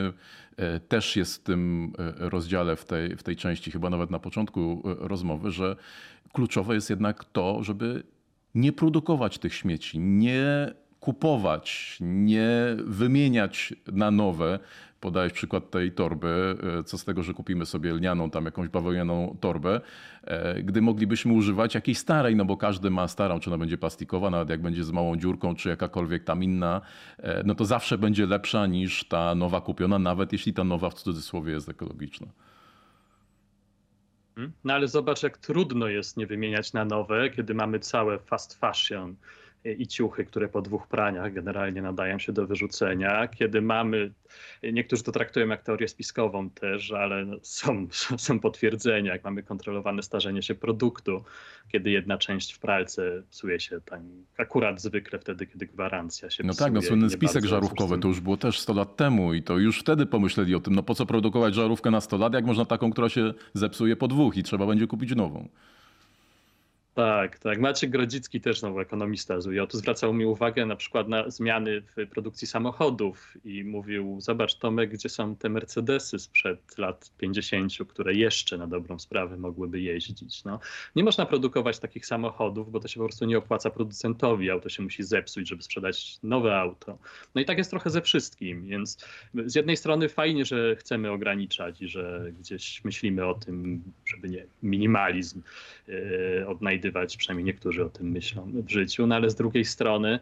e, 0.57 0.81
też 0.81 1.17
jest 1.17 1.37
w 1.37 1.43
tym 1.43 1.93
e, 1.99 2.29
rozdziale, 2.29 2.77
w 2.77 2.85
tej, 2.85 3.17
w 3.17 3.23
tej 3.23 3.37
części, 3.37 3.71
chyba 3.71 3.91
nawet 3.91 4.11
na 4.11 4.19
początku 4.19 4.83
e, 4.85 5.09
rozmowy, 5.09 5.51
że 5.51 5.77
kluczowe 6.33 6.75
jest 6.75 6.91
jednak 6.91 7.25
to, 7.25 7.63
żeby 7.63 8.03
nie 8.55 8.73
produkować 8.73 9.39
tych 9.39 9.55
śmieci, 9.55 9.99
nie 9.99 10.75
kupować, 11.03 11.97
nie 12.01 12.77
wymieniać 12.85 13.75
na 13.93 14.11
nowe, 14.11 14.59
podałeś 15.01 15.33
przykład 15.33 15.71
tej 15.71 15.93
torby, 15.93 16.57
e, 16.81 16.85
co 16.85 16.99
z 16.99 17.05
tego, 17.05 17.23
że 17.23 17.35
kupimy 17.35 17.67
sobie 17.67 17.93
lnianą 17.93 18.31
tam 18.31 18.45
jakąś 18.45 18.69
bawełnianą 18.69 19.37
torbę, 19.41 19.81
e, 20.25 20.63
gdy 20.63 20.83
moglibyśmy 20.83 21.33
używać 21.33 21.75
jakiejś 21.75 21.99
starej, 21.99 22.37
no 22.37 22.45
bo 22.45 22.57
każdy 22.57 22.91
ma 22.91 23.09
starą, 23.09 23.41
czy 23.41 23.51
ona 23.51 23.59
będzie 23.59 23.79
plastikowa, 23.79 24.31
nawet 24.31 24.51
jak 24.51 24.63
będzie 24.63 24.85
z 24.85 24.91
małą 24.91 25.17
dziurką, 25.17 25.55
czy 25.55 25.69
jakakolwiek 25.69 26.25
tam 26.25 26.43
inna, 26.43 26.81
e, 27.19 27.43
no 27.47 27.55
to 27.55 27.65
zawsze 27.65 27.99
będzie 27.99 28.27
lepsza 28.27 28.67
niż 28.67 29.05
ta 29.05 29.35
nowa 29.35 29.61
kupiona, 29.61 29.99
nawet 29.99 30.33
jeśli 30.33 30.55
ta 30.55 30.65
nowa 30.65 30.91
w 30.91 30.95
cudzysłowie 30.95 31.53
jest 31.53 31.69
ekologiczna. 31.69 32.27
Hmm? 34.35 34.53
No 34.65 34.75
ale 34.75 34.89
zobacz, 34.89 35.23
jak 35.23 35.39
trudno 35.39 35.89
jest 35.89 36.17
nie 36.17 36.27
wymieniać 36.27 36.73
na 36.73 36.85
nowe, 36.85 37.31
kiedy 37.31 37.55
mamy 37.55 37.79
całe 37.79 38.19
fast 38.19 38.59
fashion, 38.59 39.17
i 39.65 39.87
ciuchy, 39.87 40.25
które 40.25 40.49
po 40.49 40.63
dwóch 40.63 40.87
praniach 40.87 41.33
generalnie 41.33 41.83
nadają 41.83 42.19
się 42.19 42.33
do 42.33 42.47
wyrzucenia. 42.47 43.29
Kiedy 43.29 43.63
mamy, 43.63 44.13
niektórzy 44.73 45.03
to 45.03 45.13
traktują 45.13 45.49
jak 45.49 45.63
teorię 45.63 45.89
spiskową 45.89 46.51
też, 46.51 46.93
ale 46.93 47.25
no, 47.25 47.37
są, 47.43 47.87
są 48.27 48.41
potwierdzenia, 48.41 49.13
jak 49.13 49.25
mamy 49.25 49.43
kontrolowane 49.43 50.03
starzenie 50.03 50.43
się 50.43 50.55
produktu, 50.55 51.25
kiedy 51.73 51.91
jedna 51.91 52.19
część 52.19 52.53
w 52.53 52.59
pralce 52.59 53.23
psuje 53.31 53.61
się 53.61 53.81
tam 53.81 54.01
akurat 54.39 54.81
zwykle 54.81 55.19
wtedy, 55.19 55.47
kiedy 55.47 55.67
gwarancja 55.67 56.31
się 56.31 56.45
No 56.45 56.53
psuje, 56.53 56.65
tak, 56.65 56.73
no 56.73 56.83
słynny 56.83 57.11
spisek 57.11 57.45
żarówkowy 57.45 57.99
to 57.99 58.09
już 58.09 58.21
było 58.21 58.37
też 58.37 58.61
100 58.61 58.75
lat 58.75 58.97
temu 58.97 59.35
i 59.35 59.43
to 59.43 59.59
już 59.59 59.81
wtedy 59.81 60.07
pomyśleli 60.07 60.55
o 60.55 60.61
tym, 60.61 60.75
no 60.75 60.83
po 60.83 60.95
co 60.95 61.07
produkować 61.07 61.55
żarówkę 61.55 61.91
na 61.91 62.01
100 62.01 62.17
lat, 62.17 62.35
jak 62.35 62.45
można 62.45 62.65
taką, 62.65 62.91
która 62.91 63.09
się 63.09 63.35
zepsuje 63.55 63.97
po 63.97 64.09
dwóch 64.09 64.37
i 64.37 64.43
trzeba 64.43 64.67
będzie 64.67 64.87
kupić 64.87 65.17
nową. 65.17 65.49
Tak, 66.95 67.39
tak. 67.39 67.61
Maciek 67.61 67.91
Grodzicki 67.91 68.41
też 68.41 68.61
znowu 68.61 68.81
ekonomista 68.81 69.41
z 69.41 69.47
UJ 69.47 69.59
zwracał 69.71 70.15
mi 70.15 70.25
uwagę 70.27 70.67
na 70.67 70.77
przykład 70.77 71.09
na 71.09 71.31
zmiany 71.31 71.83
w 71.97 72.07
produkcji 72.11 72.47
samochodów 72.47 73.37
i 73.45 73.65
mówił, 73.65 74.21
zobacz 74.21 74.55
Tomek, 74.55 74.91
gdzie 74.91 75.09
są 75.09 75.37
te 75.37 75.49
Mercedesy 75.49 76.19
sprzed 76.19 76.79
lat 76.79 77.13
50, 77.19 77.73
które 77.89 78.15
jeszcze 78.15 78.59
na 78.59 78.67
dobrą 78.67 78.99
sprawę 78.99 79.37
mogłyby 79.37 79.81
jeździć. 79.81 80.45
No, 80.45 80.61
nie 80.97 81.05
można 81.05 81.27
produkować 81.27 81.79
takich 81.79 82.07
samochodów, 82.07 82.73
bo 82.73 82.81
to 82.81 82.89
się 82.89 83.01
po 83.01 83.07
prostu 83.07 83.25
nie 83.25 83.39
opłaca 83.39 83.71
producentowi. 83.71 84.51
Auto 84.51 84.69
się 84.69 84.83
musi 84.83 85.03
zepsuć, 85.03 85.49
żeby 85.49 85.63
sprzedać 85.63 86.19
nowe 86.23 86.57
auto. 86.57 86.99
No 87.35 87.41
i 87.41 87.45
tak 87.45 87.59
jest 87.59 87.71
trochę 87.71 87.91
ze 87.91 88.03
wszystkim, 88.03 88.67
więc 88.67 88.99
z 89.47 89.55
jednej 89.55 89.77
strony 89.77 90.09
fajnie, 90.09 90.45
że 90.45 90.77
chcemy 90.77 91.11
ograniczać 91.11 91.83
i 91.83 91.89
że 91.89 92.33
gdzieś 92.41 92.85
myślimy 92.85 93.27
o 93.27 93.35
tym, 93.35 93.83
żeby 94.07 94.29
nie 94.29 94.47
minimalizm 94.63 95.43
yy, 95.89 96.45
odnajdywać 96.49 96.82
odnajdywać, 96.83 97.17
przynajmniej 97.17 97.45
niektórzy 97.45 97.85
o 97.85 97.89
tym 97.89 98.11
myślą 98.11 98.53
w 98.55 98.71
życiu, 98.71 99.07
no 99.07 99.15
ale 99.15 99.31
z 99.31 99.35
drugiej 99.35 99.65
strony, 99.65 100.19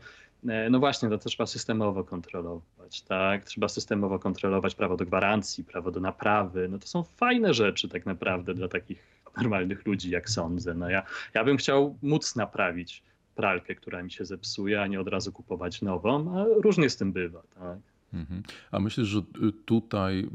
e, 0.48 0.70
no 0.70 0.78
właśnie, 0.78 1.08
to 1.08 1.18
trzeba 1.18 1.46
systemowo 1.46 2.04
kontrolować, 2.04 3.02
tak? 3.02 3.44
Trzeba 3.44 3.68
systemowo 3.68 4.18
kontrolować 4.18 4.74
prawo 4.74 4.96
do 4.96 5.04
gwarancji, 5.06 5.64
prawo 5.64 5.90
do 5.90 6.00
naprawy. 6.00 6.68
No 6.68 6.78
to 6.78 6.86
są 6.86 7.02
fajne 7.02 7.54
rzeczy 7.54 7.88
tak 7.88 8.06
naprawdę 8.06 8.54
dla 8.54 8.68
takich 8.68 8.98
normalnych 9.36 9.86
ludzi, 9.86 10.10
jak 10.10 10.30
sądzę. 10.30 10.74
No 10.74 10.90
ja, 10.90 11.02
ja 11.34 11.44
bym 11.44 11.56
chciał 11.56 11.96
móc 12.02 12.36
naprawić 12.36 13.02
pralkę, 13.34 13.74
która 13.74 14.02
mi 14.02 14.10
się 14.10 14.24
zepsuje, 14.24 14.82
a 14.82 14.86
nie 14.86 15.00
od 15.00 15.08
razu 15.08 15.32
kupować 15.32 15.82
nową, 15.82 16.38
a 16.38 16.44
różnie 16.62 16.90
z 16.90 16.96
tym 16.96 17.12
bywa. 17.12 17.42
Tak? 17.54 17.78
Mhm. 18.12 18.42
A 18.72 18.80
myślisz, 18.80 19.08
że 19.08 19.18
y, 19.18 19.52
tutaj, 19.64 20.28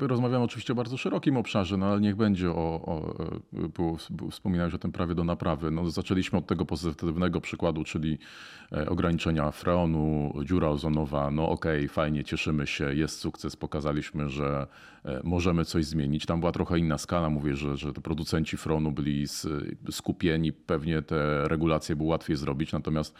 rozmawiamy 0.00 0.44
oczywiście 0.44 0.72
o 0.72 0.76
bardzo 0.76 0.96
szerokim 0.96 1.36
obszarze, 1.36 1.76
no 1.76 1.86
ale 1.86 2.00
niech 2.00 2.16
będzie 2.16 2.50
o, 2.50 2.82
o 2.86 3.14
y, 4.26 4.30
wspominałeś 4.30 4.74
o 4.74 4.78
tym 4.78 4.92
prawie 4.92 5.14
do 5.14 5.24
naprawy. 5.24 5.70
No, 5.70 5.90
zaczęliśmy 5.90 6.38
od 6.38 6.46
tego 6.46 6.64
pozytywnego 6.64 7.40
przykładu, 7.40 7.84
czyli 7.84 8.18
e, 8.72 8.88
ograniczenia 8.88 9.50
freonu, 9.50 10.34
dziura 10.44 10.68
ozonowa. 10.68 11.30
No 11.30 11.48
okej, 11.48 11.78
okay, 11.78 11.88
fajnie, 11.88 12.24
cieszymy 12.24 12.66
się, 12.66 12.94
jest 12.94 13.18
sukces, 13.18 13.56
pokazaliśmy, 13.56 14.28
że 14.28 14.66
e, 15.04 15.20
możemy 15.24 15.64
coś 15.64 15.84
zmienić. 15.84 16.26
Tam 16.26 16.40
była 16.40 16.52
trochę 16.52 16.78
inna 16.78 16.98
skala, 16.98 17.30
mówię, 17.30 17.56
że, 17.56 17.76
że 17.76 17.92
te 17.92 18.00
producenci 18.00 18.56
freonu 18.56 18.92
byli 18.92 19.26
skupieni, 19.90 20.52
pewnie 20.52 21.02
te 21.02 21.48
regulacje 21.48 21.96
było 21.96 22.10
łatwiej 22.10 22.36
zrobić, 22.36 22.72
natomiast 22.72 23.14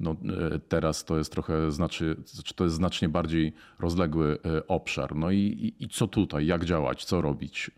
no, 0.00 0.16
e, 0.52 0.58
teraz 0.58 1.04
to 1.04 1.18
jest 1.18 1.32
trochę 1.32 1.72
znaczy, 1.72 2.16
to 2.56 2.64
jest 2.64 2.76
znacznie 2.76 3.08
bardziej 3.08 3.52
rozległy 3.78 4.38
e, 4.44 4.66
obszar. 4.66 5.16
No 5.16 5.30
i, 5.30 5.38
i, 5.38 5.84
i 5.84 5.88
co 5.88 6.06
tutaj, 6.06 6.46
jak 6.46 6.64
działać, 6.64 7.04
co 7.04 7.20
robić? 7.20 7.70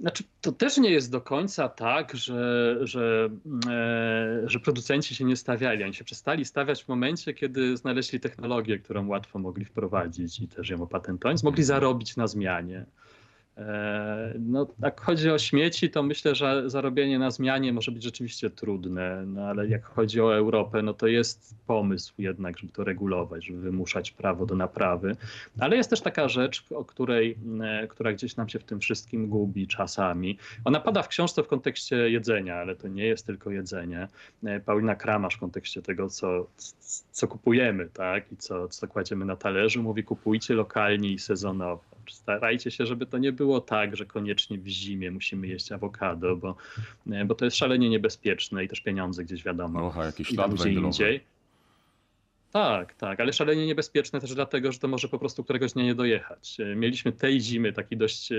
Znaczy, 0.00 0.24
to 0.40 0.52
też 0.52 0.76
nie 0.76 0.90
jest 0.90 1.10
do 1.10 1.20
końca 1.20 1.68
tak, 1.68 2.16
że, 2.16 2.76
że, 2.80 3.28
e, 3.68 4.42
że 4.46 4.60
producenci 4.60 5.14
się 5.14 5.24
nie 5.24 5.36
stawiali. 5.36 5.84
Oni 5.84 5.94
się 5.94 6.04
przestali 6.04 6.44
stawiać 6.44 6.84
w 6.84 6.88
momencie, 6.88 7.34
kiedy 7.34 7.76
znaleźli 7.76 8.20
technologię, 8.20 8.78
którą 8.78 9.08
łatwo 9.08 9.38
mogli 9.38 9.64
wprowadzić 9.64 10.40
i 10.40 10.48
też 10.48 10.70
ją 10.70 10.82
opatentować, 10.82 11.42
mogli 11.42 11.64
zarobić 11.64 12.16
na 12.16 12.26
zmianie. 12.26 12.86
E, 13.58 14.34
no, 14.38 14.66
jak 14.82 15.00
chodzi 15.00 15.30
o 15.30 15.38
śmieci, 15.38 15.90
to 15.90 16.02
myślę, 16.02 16.34
że 16.34 16.70
zarobienie 16.70 17.18
na 17.18 17.30
zmianie 17.30 17.72
może 17.72 17.92
być 17.92 18.02
rzeczywiście 18.02 18.50
trudne, 18.50 19.26
no, 19.26 19.42
ale 19.42 19.68
jak 19.68 19.84
chodzi 19.84 20.20
o 20.20 20.36
Europę, 20.36 20.82
no 20.82 20.94
to 20.94 21.06
jest 21.06 21.54
pomysł 21.66 22.14
jednak, 22.18 22.58
żeby 22.58 22.72
to 22.72 22.84
regulować, 22.84 23.46
żeby 23.46 23.58
wymuszać 23.58 24.10
prawo 24.10 24.46
do 24.46 24.56
naprawy. 24.56 25.16
Ale 25.60 25.76
jest 25.76 25.90
też 25.90 26.00
taka 26.00 26.28
rzecz, 26.28 26.64
o 26.70 26.84
której, 26.84 27.38
e, 27.62 27.86
która 27.88 28.12
gdzieś 28.12 28.36
nam 28.36 28.48
się 28.48 28.58
w 28.58 28.64
tym 28.64 28.80
wszystkim 28.80 29.28
gubi 29.28 29.66
czasami. 29.66 30.38
Ona 30.64 30.80
pada 30.80 31.02
w 31.02 31.08
książce 31.08 31.42
w 31.42 31.48
kontekście 31.48 32.10
jedzenia, 32.10 32.56
ale 32.56 32.76
to 32.76 32.88
nie 32.88 33.04
jest 33.04 33.26
tylko 33.26 33.50
jedzenie. 33.50 34.08
E, 34.44 34.60
Paulina 34.60 34.94
Kramasz 34.94 35.34
w 35.34 35.40
kontekście 35.40 35.82
tego, 35.82 36.08
co, 36.08 36.46
co 37.10 37.28
kupujemy 37.28 37.88
tak? 37.92 38.32
i 38.32 38.36
co, 38.36 38.68
co 38.68 38.88
kładziemy 38.88 39.24
na 39.24 39.36
talerzu, 39.36 39.82
mówi 39.82 40.04
kupujcie 40.04 40.54
lokalnie 40.54 41.12
i 41.12 41.18
sezonowo 41.18 41.95
starajcie 42.10 42.70
się, 42.70 42.86
żeby 42.86 43.06
to 43.06 43.18
nie 43.18 43.32
było 43.32 43.60
tak, 43.60 43.96
że 43.96 44.06
koniecznie 44.06 44.58
w 44.58 44.66
zimie 44.66 45.10
musimy 45.10 45.46
jeść 45.46 45.72
awokado, 45.72 46.36
bo, 46.36 46.56
e, 47.12 47.24
bo 47.24 47.34
to 47.34 47.44
jest 47.44 47.56
szalenie 47.56 47.88
niebezpieczne 47.88 48.64
i 48.64 48.68
też 48.68 48.80
pieniądze 48.80 49.24
gdzieś 49.24 49.44
wiadomo. 49.44 49.86
Oha, 49.86 50.04
jakiś 50.04 50.28
ślad 50.28 50.54
węglowy. 50.54 50.86
Indziej. 50.86 51.20
Tak, 52.52 52.94
tak, 52.94 53.20
ale 53.20 53.32
szalenie 53.32 53.66
niebezpieczne 53.66 54.20
też 54.20 54.34
dlatego, 54.34 54.72
że 54.72 54.78
to 54.78 54.88
może 54.88 55.08
po 55.08 55.18
prostu 55.18 55.44
któregoś 55.44 55.72
dnia 55.72 55.84
nie 55.84 55.94
dojechać. 55.94 56.60
E, 56.60 56.76
mieliśmy 56.76 57.12
tej 57.12 57.40
zimy 57.40 57.72
taki 57.72 57.96
dość 57.96 58.32
e, 58.32 58.36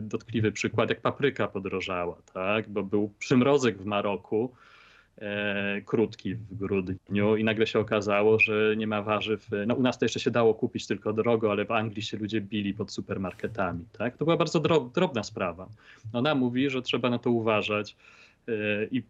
dotkliwy 0.00 0.52
przykład, 0.52 0.90
jak 0.90 1.00
papryka 1.00 1.48
podrożała, 1.48 2.16
tak, 2.32 2.68
bo 2.68 2.82
był 2.82 3.12
przymrozek 3.18 3.78
w 3.78 3.84
Maroku, 3.84 4.52
e, 5.18 5.80
krótki 5.80 6.34
w 6.34 6.54
grudniu 6.54 7.36
i 7.36 7.44
nagle 7.44 7.66
się 7.66 7.78
okazało, 7.78 8.38
że 8.38 8.74
nie 8.76 8.86
ma 8.86 9.02
warzyw. 9.02 9.48
No 9.66 9.74
u 9.74 9.82
nas 9.82 9.98
to 9.98 10.04
jeszcze 10.04 10.20
się 10.20 10.30
dało 10.30 10.54
kupić 10.54 10.86
tylko 10.86 11.12
drogo, 11.12 11.50
ale 11.50 11.64
w 11.64 11.70
Anglii 11.70 12.02
się 12.02 12.16
ludzie 12.16 12.40
bili 12.40 12.74
pod 12.74 12.92
supermarketami. 12.92 13.84
Tak? 13.98 14.16
To 14.16 14.24
była 14.24 14.36
bardzo 14.36 14.60
drobna 14.94 15.22
sprawa. 15.22 15.68
Ona 16.12 16.34
mówi, 16.34 16.70
że 16.70 16.82
trzeba 16.82 17.10
na 17.10 17.18
to 17.18 17.30
uważać 17.30 17.96
e, 18.48 18.52
i 18.90 19.02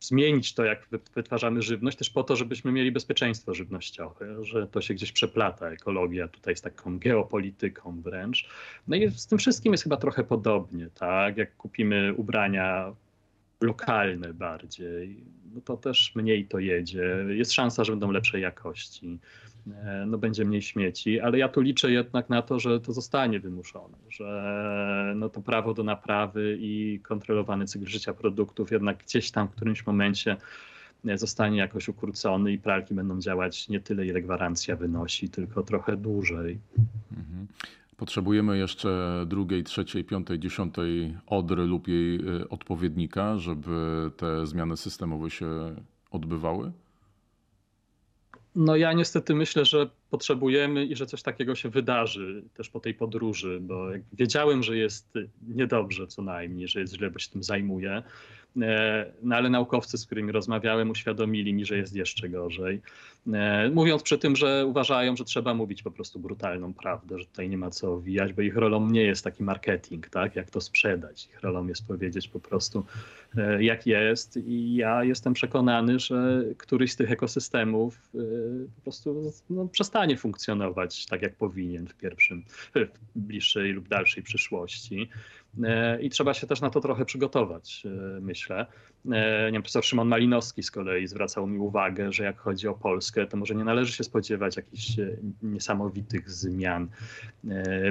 zmienić 0.00 0.54
to, 0.54 0.64
jak 0.64 0.88
wytwarzamy 1.14 1.62
żywność, 1.62 1.98
też 1.98 2.10
po 2.10 2.22
to, 2.22 2.36
żebyśmy 2.36 2.72
mieli 2.72 2.92
bezpieczeństwo 2.92 3.54
żywnościowe, 3.54 4.44
że 4.44 4.66
to 4.66 4.80
się 4.80 4.94
gdzieś 4.94 5.12
przeplata. 5.12 5.70
Ekologia 5.70 6.28
tutaj 6.28 6.56
z 6.56 6.60
taką 6.60 6.98
geopolityką 6.98 8.00
wręcz. 8.00 8.48
No 8.88 8.96
i 8.96 9.10
z 9.10 9.26
tym 9.26 9.38
wszystkim 9.38 9.72
jest 9.72 9.84
chyba 9.84 9.96
trochę 9.96 10.24
podobnie, 10.24 10.90
tak? 10.94 11.36
Jak 11.36 11.56
kupimy 11.56 12.14
ubrania 12.14 12.94
lokalne 13.60 14.34
bardziej, 14.34 15.24
no 15.54 15.60
to 15.60 15.76
też 15.76 16.12
mniej 16.14 16.46
to 16.46 16.58
jedzie. 16.58 17.24
Jest 17.28 17.52
szansa, 17.52 17.84
że 17.84 17.92
będą 17.92 18.10
lepszej 18.10 18.42
jakości, 18.42 19.18
e, 19.72 20.04
no 20.06 20.18
będzie 20.18 20.44
mniej 20.44 20.62
śmieci, 20.62 21.20
ale 21.20 21.38
ja 21.38 21.48
tu 21.48 21.60
liczę 21.60 21.90
jednak 21.90 22.28
na 22.28 22.42
to, 22.42 22.58
że 22.58 22.80
to 22.80 22.92
zostanie 22.92 23.40
wymuszone, 23.40 23.98
że 24.08 25.12
no 25.16 25.28
to 25.28 25.40
prawo 25.40 25.74
do 25.74 25.84
naprawy 25.84 26.56
i 26.60 27.00
kontrolowany 27.02 27.66
cykl 27.66 27.86
życia 27.86 28.14
produktów 28.14 28.70
jednak 28.70 29.04
gdzieś 29.04 29.30
tam 29.30 29.48
w 29.48 29.50
którymś 29.50 29.86
momencie 29.86 30.36
e, 31.06 31.18
zostanie 31.18 31.58
jakoś 31.58 31.88
ukrócony 31.88 32.52
i 32.52 32.58
pralki 32.58 32.94
będą 32.94 33.20
działać 33.20 33.68
nie 33.68 33.80
tyle, 33.80 34.06
ile 34.06 34.22
gwarancja 34.22 34.76
wynosi, 34.76 35.28
tylko 35.28 35.62
trochę 35.62 35.96
dłużej. 35.96 36.58
Mhm. 37.10 37.46
Potrzebujemy 37.98 38.58
jeszcze 38.58 39.24
drugiej, 39.26 39.64
trzeciej, 39.64 40.04
piątej, 40.04 40.38
dziesiątej 40.38 41.16
odry 41.26 41.66
lub 41.66 41.88
jej 41.88 42.20
y, 42.40 42.48
odpowiednika, 42.48 43.38
żeby 43.38 44.10
te 44.16 44.46
zmiany 44.46 44.76
systemowe 44.76 45.30
się 45.30 45.74
odbywały? 46.10 46.72
No 48.54 48.76
ja 48.76 48.92
niestety 48.92 49.34
myślę, 49.34 49.64
że 49.64 49.90
potrzebujemy 50.10 50.86
i 50.86 50.96
że 50.96 51.06
coś 51.06 51.22
takiego 51.22 51.54
się 51.54 51.68
wydarzy 51.68 52.42
też 52.54 52.68
po 52.70 52.80
tej 52.80 52.94
podróży, 52.94 53.58
bo 53.60 53.88
wiedziałem, 54.12 54.62
że 54.62 54.76
jest 54.76 55.14
niedobrze 55.48 56.06
co 56.06 56.22
najmniej, 56.22 56.68
że 56.68 56.80
jest 56.80 56.94
źle, 56.94 57.10
bo 57.10 57.18
się 57.18 57.30
tym 57.30 57.42
zajmuję. 57.42 58.02
E, 58.62 59.06
no 59.22 59.36
ale 59.36 59.50
naukowcy, 59.50 59.98
z 59.98 60.06
którymi 60.06 60.32
rozmawiałem, 60.32 60.90
uświadomili 60.90 61.54
mi, 61.54 61.64
że 61.64 61.76
jest 61.76 61.96
jeszcze 61.96 62.28
gorzej. 62.28 62.80
E, 63.32 63.70
mówiąc 63.70 64.02
przy 64.02 64.18
tym, 64.18 64.36
że 64.36 64.66
uważają, 64.66 65.16
że 65.16 65.24
trzeba 65.24 65.54
mówić 65.54 65.82
po 65.82 65.90
prostu 65.90 66.18
brutalną 66.18 66.74
prawdę, 66.74 67.18
że 67.18 67.24
tutaj 67.24 67.48
nie 67.48 67.58
ma 67.58 67.70
co 67.70 67.92
owijać, 67.94 68.32
bo 68.32 68.42
ich 68.42 68.56
rolą 68.56 68.90
nie 68.90 69.02
jest 69.02 69.24
taki 69.24 69.42
marketing, 69.42 70.08
tak, 70.08 70.36
jak 70.36 70.50
to 70.50 70.60
sprzedać. 70.60 71.28
Ich 71.32 71.40
rolą 71.40 71.66
jest 71.66 71.86
powiedzieć 71.86 72.28
po 72.28 72.40
prostu, 72.40 72.84
e, 73.36 73.64
jak 73.64 73.86
jest. 73.86 74.36
I 74.36 74.74
ja 74.74 75.04
jestem 75.04 75.32
przekonany, 75.32 75.98
że 75.98 76.44
któryś 76.58 76.92
z 76.92 76.96
tych 76.96 77.12
ekosystemów 77.12 78.10
po 78.76 78.82
prostu 78.82 79.32
no, 79.50 79.68
funkcjonować 80.16 81.06
tak, 81.06 81.22
jak 81.22 81.36
powinien 81.36 81.86
w 81.86 81.94
pierwszym, 81.94 82.44
w 82.48 82.88
bliższej 83.16 83.72
lub 83.72 83.88
dalszej 83.88 84.22
przyszłości. 84.22 85.08
E, 85.64 86.02
i 86.02 86.10
trzeba 86.10 86.34
się 86.34 86.46
też 86.46 86.60
na 86.60 86.70
to 86.70 86.80
trochę 86.80 87.04
przygotować, 87.04 87.82
e, 87.86 88.20
myślę. 88.20 88.66
E, 89.12 89.46
nie 89.46 89.52
wiem, 89.52 89.62
profesor 89.62 89.84
Szymon 89.84 90.08
Malinowski 90.08 90.62
z 90.62 90.70
kolei 90.70 91.06
zwracał 91.06 91.46
mi 91.46 91.58
uwagę, 91.58 92.12
że 92.12 92.24
jak 92.24 92.38
chodzi 92.38 92.68
o 92.68 92.74
Polskę, 92.74 93.26
to 93.26 93.36
może 93.36 93.54
nie 93.54 93.64
należy 93.64 93.92
się 93.92 94.04
spodziewać 94.04 94.56
jakichś 94.56 94.92
niesamowitych 95.42 96.30
zmian 96.30 96.88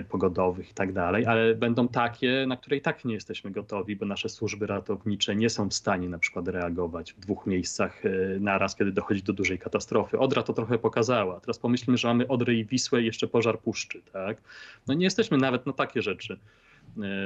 pogodowych 0.09 0.71
i 0.71 0.73
tak 0.73 0.93
dalej, 0.93 1.25
ale 1.25 1.55
będą 1.55 1.87
takie, 1.87 2.45
na 2.47 2.57
które 2.57 2.77
i 2.77 2.81
tak 2.81 3.05
nie 3.05 3.13
jesteśmy 3.13 3.51
gotowi, 3.51 3.95
bo 3.95 4.05
nasze 4.05 4.29
służby 4.29 4.67
ratownicze 4.67 5.35
nie 5.35 5.49
są 5.49 5.69
w 5.69 5.73
stanie 5.73 6.09
na 6.09 6.19
przykład 6.19 6.47
reagować 6.47 7.13
w 7.13 7.19
dwóch 7.19 7.47
miejscach 7.47 8.01
naraz, 8.39 8.75
kiedy 8.75 8.91
dochodzi 8.91 9.23
do 9.23 9.33
dużej 9.33 9.59
katastrofy. 9.59 10.19
Odra 10.19 10.43
to 10.43 10.53
trochę 10.53 10.77
pokazała. 10.77 11.39
Teraz 11.39 11.59
pomyślmy, 11.59 11.97
że 11.97 12.07
mamy 12.07 12.27
Odrę 12.27 12.53
i 12.53 12.65
Wisłę 12.65 13.01
i 13.01 13.05
jeszcze 13.05 13.27
pożar 13.27 13.59
puszczy, 13.59 14.01
tak? 14.13 14.37
No 14.87 14.93
nie 14.93 15.03
jesteśmy 15.03 15.37
nawet 15.37 15.65
na 15.65 15.73
takie 15.73 16.01
rzeczy 16.01 16.39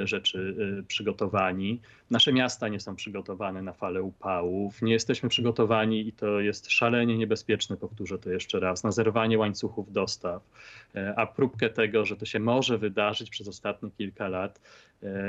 rzeczy 0.03 0.55
e, 0.79 0.83
przygotowani. 0.83 1.79
Nasze 2.09 2.33
miasta 2.33 2.67
nie 2.67 2.79
są 2.79 2.95
przygotowane 2.95 3.61
na 3.61 3.73
falę 3.73 4.01
upałów. 4.01 4.81
Nie 4.81 4.93
jesteśmy 4.93 5.29
przygotowani 5.29 6.07
i 6.07 6.13
to 6.13 6.39
jest 6.39 6.71
szalenie 6.71 7.17
niebezpieczne, 7.17 7.77
powtórzę 7.77 8.19
to 8.19 8.29
jeszcze 8.29 8.59
raz, 8.59 8.83
na 8.83 8.91
zerwanie 8.91 9.37
łańcuchów 9.37 9.91
dostaw. 9.91 10.43
E, 10.95 11.13
a 11.17 11.25
próbkę 11.25 11.69
tego, 11.69 12.05
że 12.05 12.15
to 12.15 12.25
się 12.25 12.39
może 12.39 12.77
wydarzyć 12.77 13.29
przez 13.29 13.47
ostatnie 13.47 13.91
kilka 13.91 14.27
lat, 14.27 14.61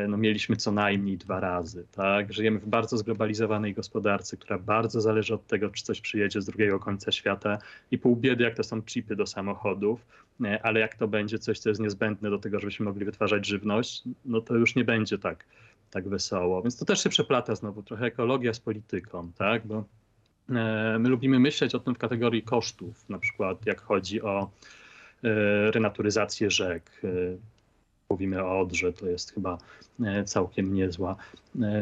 no 0.09 0.17
mieliśmy 0.17 0.57
co 0.57 0.73
najmniej 0.73 1.19
dwa 1.19 1.41
razy. 1.41 1.87
Tak? 1.93 2.33
Żyjemy 2.33 2.59
w 2.59 2.67
bardzo 2.67 2.97
zglobalizowanej 2.97 3.75
gospodarce, 3.75 4.37
która 4.37 4.59
bardzo 4.59 5.01
zależy 5.01 5.35
od 5.35 5.47
tego, 5.47 5.71
czy 5.71 5.85
coś 5.85 6.01
przyjedzie 6.01 6.41
z 6.41 6.47
drugiego 6.47 6.79
końca 6.79 7.13
świata 7.13 7.59
i 7.91 7.99
pół 7.99 8.17
biedy, 8.17 8.45
jak 8.45 8.55
to 8.55 8.63
są 8.63 8.83
chipy 8.83 9.17
do 9.17 9.27
samochodów, 9.27 10.07
ale 10.63 10.81
jak 10.81 10.95
to 10.95 11.09
będzie 11.09 11.39
coś, 11.39 11.59
co 11.59 11.69
jest 11.69 11.81
niezbędne 11.81 12.31
do 12.31 12.39
tego, 12.39 12.61
żebyśmy 12.61 12.85
mogli 12.85 13.05
wytwarzać 13.05 13.47
żywność, 13.47 14.03
no 14.25 14.41
to 14.41 14.55
już 14.55 14.75
nie 14.75 14.85
będzie 14.85 15.19
tak, 15.19 15.45
tak 15.91 16.09
wesoło. 16.09 16.63
Więc 16.63 16.79
to 16.79 16.85
też 16.85 17.03
się 17.03 17.11
przeplata 17.11 17.55
znowu 17.55 17.83
trochę 17.83 18.07
ekologia 18.07 18.55
z 18.55 18.61
polityką, 18.61 19.33
tak? 19.39 19.67
Bo 19.67 19.85
e, 20.49 20.97
my 20.99 21.09
lubimy 21.09 21.41
myśleć 21.41 21.75
o 21.75 21.79
tym 21.79 21.95
w 21.95 21.99
kategorii 21.99 22.43
kosztów, 22.43 23.09
na 23.09 23.19
przykład 23.19 23.67
jak 23.67 23.81
chodzi 23.81 24.23
o 24.23 24.51
e, 25.25 25.71
renaturyzację 25.71 26.51
rzek. 26.51 27.03
E, 28.13 28.15
mówimy 28.15 28.45
o 28.45 28.61
Odrze, 28.61 28.93
to 28.93 29.07
jest 29.07 29.35
chyba 29.35 29.59
całkiem 30.25 30.75
niezła 30.75 31.17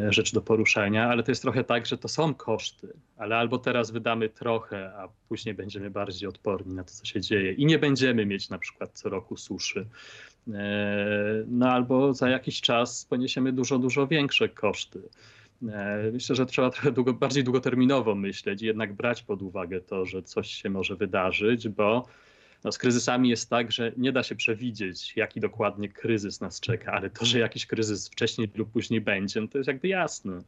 rzecz 0.08 0.34
do 0.34 0.40
poruszenia, 0.40 1.08
ale 1.08 1.22
to 1.22 1.30
jest 1.30 1.42
trochę 1.42 1.64
tak, 1.64 1.86
że 1.86 1.98
to 1.98 2.08
są 2.08 2.34
koszty, 2.34 2.88
ale 3.16 3.36
albo 3.36 3.58
teraz 3.58 3.90
wydamy 3.90 4.28
trochę, 4.28 4.92
a 4.96 5.08
później 5.28 5.54
będziemy 5.54 5.90
bardziej 5.90 6.28
odporni 6.28 6.74
na 6.74 6.84
to, 6.84 6.90
co 6.90 7.04
się 7.04 7.20
dzieje 7.20 7.52
i 7.52 7.66
nie 7.66 7.78
będziemy 7.78 8.26
mieć 8.26 8.50
na 8.50 8.58
przykład 8.58 8.90
co 8.92 9.08
roku 9.08 9.36
suszy, 9.36 9.86
E, 10.48 11.44
no 11.48 11.68
albo 11.68 12.14
za 12.14 12.28
jakiś 12.28 12.60
czas 12.60 13.04
poniesiemy 13.04 13.52
dużo, 13.52 13.78
dużo 13.78 14.06
większe 14.06 14.48
koszty. 14.48 15.02
Myślę, 16.12 16.36
że 16.36 16.46
trzeba 16.46 16.70
trochę 16.70 16.92
długo, 16.92 17.12
bardziej 17.12 17.44
długoterminowo 17.44 18.14
myśleć 18.14 18.62
i 18.62 18.66
jednak 18.66 18.92
brać 18.92 19.22
pod 19.22 19.42
uwagę 19.42 19.80
to, 19.80 20.06
że 20.06 20.22
coś 20.22 20.50
się 20.50 20.70
może 20.70 20.96
wydarzyć, 20.96 21.68
bo 21.68 22.06
no, 22.64 22.72
z 22.72 22.78
kryzysami 22.78 23.28
jest 23.28 23.50
tak, 23.50 23.72
że 23.72 23.92
nie 23.96 24.12
da 24.12 24.22
się 24.22 24.34
przewidzieć, 24.34 25.16
jaki 25.16 25.40
dokładnie 25.40 25.88
kryzys 25.88 26.40
nas 26.40 26.60
czeka, 26.60 26.92
ale 26.92 27.10
to, 27.10 27.24
że 27.24 27.38
jakiś 27.38 27.66
kryzys 27.66 28.08
wcześniej 28.08 28.50
lub 28.54 28.72
później 28.72 29.00
będzie, 29.00 29.40
no 29.40 29.48
to 29.48 29.58
jest 29.58 29.68
jakby 29.68 29.88
jasne. 29.88 30.42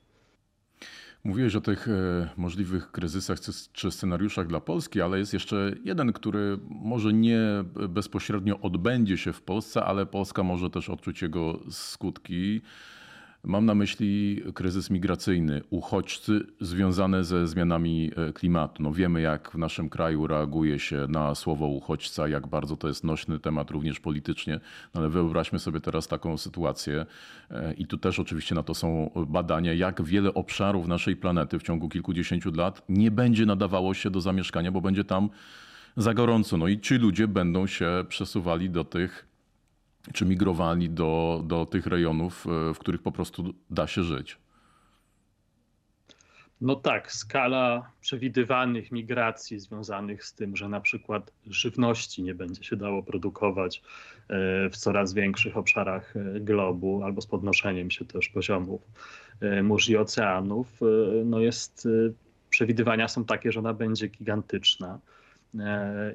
Mówiłeś 1.24 1.54
o 1.54 1.60
tych 1.60 1.88
e, 1.88 2.28
możliwych 2.36 2.90
kryzysach 2.90 3.38
czy 3.72 3.90
scenariuszach 3.90 4.46
dla 4.46 4.60
Polski, 4.60 5.00
ale 5.00 5.18
jest 5.18 5.32
jeszcze 5.32 5.74
jeden, 5.84 6.12
który 6.12 6.58
może 6.68 7.12
nie 7.12 7.40
bezpośrednio 7.88 8.60
odbędzie 8.60 9.18
się 9.18 9.32
w 9.32 9.42
Polsce, 9.42 9.84
ale 9.84 10.06
Polska 10.06 10.42
może 10.42 10.70
też 10.70 10.88
odczuć 10.88 11.22
jego 11.22 11.60
skutki. 11.70 12.60
Mam 13.44 13.66
na 13.66 13.74
myśli 13.74 14.42
kryzys 14.54 14.90
migracyjny, 14.90 15.62
uchodźcy 15.70 16.40
związane 16.60 17.24
ze 17.24 17.48
zmianami 17.48 18.10
e, 18.16 18.32
klimatu. 18.32 18.82
No 18.82 18.92
wiemy, 18.92 19.20
jak 19.20 19.50
w 19.50 19.58
naszym 19.58 19.88
kraju 19.88 20.26
reaguje 20.26 20.78
się 20.78 21.06
na 21.08 21.34
słowo 21.34 21.66
uchodźca, 21.66 22.28
jak 22.28 22.46
bardzo 22.46 22.76
to 22.76 22.88
jest 22.88 23.04
nośny 23.04 23.38
temat 23.38 23.70
również 23.70 24.00
politycznie, 24.00 24.60
no 24.94 25.00
ale 25.00 25.08
wyobraźmy 25.08 25.58
sobie 25.58 25.80
teraz 25.80 26.08
taką 26.08 26.38
sytuację 26.38 27.06
e, 27.50 27.72
i 27.74 27.86
tu 27.86 27.98
też 27.98 28.18
oczywiście 28.18 28.54
na 28.54 28.62
to 28.62 28.74
są 28.74 29.10
badania, 29.26 29.72
jak 29.72 30.02
wiele 30.02 30.34
obszarów 30.34 30.88
naszej 30.88 31.16
planety 31.16 31.58
w 31.58 31.62
ciągu 31.62 31.88
kilkudziesięciu 31.88 32.52
lat 32.54 32.82
nie 32.88 33.10
będzie 33.10 33.46
nadawało 33.46 33.94
się 33.94 34.10
do 34.10 34.20
zamieszkania, 34.20 34.72
bo 34.72 34.80
będzie 34.80 35.04
tam 35.04 35.30
za 35.96 36.14
gorąco. 36.14 36.56
No 36.56 36.68
i 36.68 36.80
ci 36.80 36.94
ludzie 36.94 37.28
będą 37.28 37.66
się 37.66 38.04
przesuwali 38.08 38.70
do 38.70 38.84
tych 38.84 39.31
czy 40.12 40.24
migrowali 40.24 40.90
do, 40.90 41.42
do 41.46 41.66
tych 41.66 41.86
rejonów, 41.86 42.46
e, 42.46 42.74
w 42.74 42.78
których 42.78 43.02
po 43.02 43.12
prostu 43.12 43.54
da 43.70 43.86
się 43.86 44.02
żyć? 44.02 44.36
No 46.60 46.76
tak, 46.76 47.12
skala 47.12 47.90
przewidywanych 48.00 48.92
migracji 48.92 49.58
związanych 49.58 50.24
z 50.24 50.34
tym, 50.34 50.56
że 50.56 50.68
na 50.68 50.80
przykład 50.80 51.32
żywności 51.46 52.22
nie 52.22 52.34
będzie 52.34 52.64
się 52.64 52.76
dało 52.76 53.02
produkować 53.02 53.82
e, 54.28 54.70
w 54.70 54.76
coraz 54.76 55.14
większych 55.14 55.56
obszarach 55.56 56.14
e, 56.16 56.40
globu, 56.40 57.02
albo 57.04 57.20
z 57.20 57.26
podnoszeniem 57.26 57.90
się 57.90 58.04
też 58.04 58.28
poziomów 58.28 58.80
mórz 59.62 59.88
i 59.88 59.96
oceanów, 59.96 60.80
no 61.24 61.40
jest, 61.40 61.88
przewidywania 62.50 63.08
są 63.08 63.24
takie, 63.24 63.52
że 63.52 63.60
ona 63.60 63.74
będzie 63.74 64.08
gigantyczna. 64.08 64.98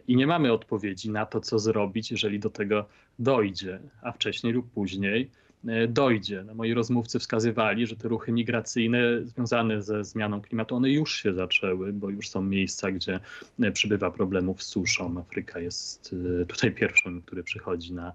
I 0.08 0.16
nie 0.16 0.28
mamy 0.28 0.54
odpowiedzi 0.54 1.12
na 1.12 1.26
to, 1.26 1.42
co 1.42 1.60
zrobić, 1.60 2.12
jeżeli 2.12 2.40
do 2.40 2.50
tego 2.50 2.86
dojdzie, 3.20 3.80
a 4.02 4.12
wcześniej 4.12 4.54
lub 4.54 4.72
później 4.72 5.30
e, 5.68 5.88
dojdzie. 5.88 6.44
No, 6.48 6.56
moi 6.56 6.74
rozmówcy 6.74 7.20
wskazywali, 7.20 7.88
że 7.88 7.96
te 7.96 8.08
ruchy 8.08 8.32
migracyjne 8.32 9.00
związane 9.24 9.82
ze 9.82 10.04
zmianą 10.04 10.42
klimatu, 10.42 10.76
one 10.76 10.90
już 10.90 11.24
się 11.24 11.34
zaczęły, 11.34 11.94
bo 11.94 12.10
już 12.10 12.30
są 12.30 12.42
miejsca, 12.42 12.92
gdzie 12.92 13.20
e, 13.60 13.72
przybywa 13.72 14.12
problemów 14.12 14.64
z 14.64 14.68
suszą. 14.68 15.20
Afryka 15.20 15.60
jest 15.60 16.16
e, 16.42 16.46
tutaj 16.46 16.72
pierwszym, 16.72 17.22
który 17.22 17.44
przychodzi 17.44 17.94
na, 17.94 18.14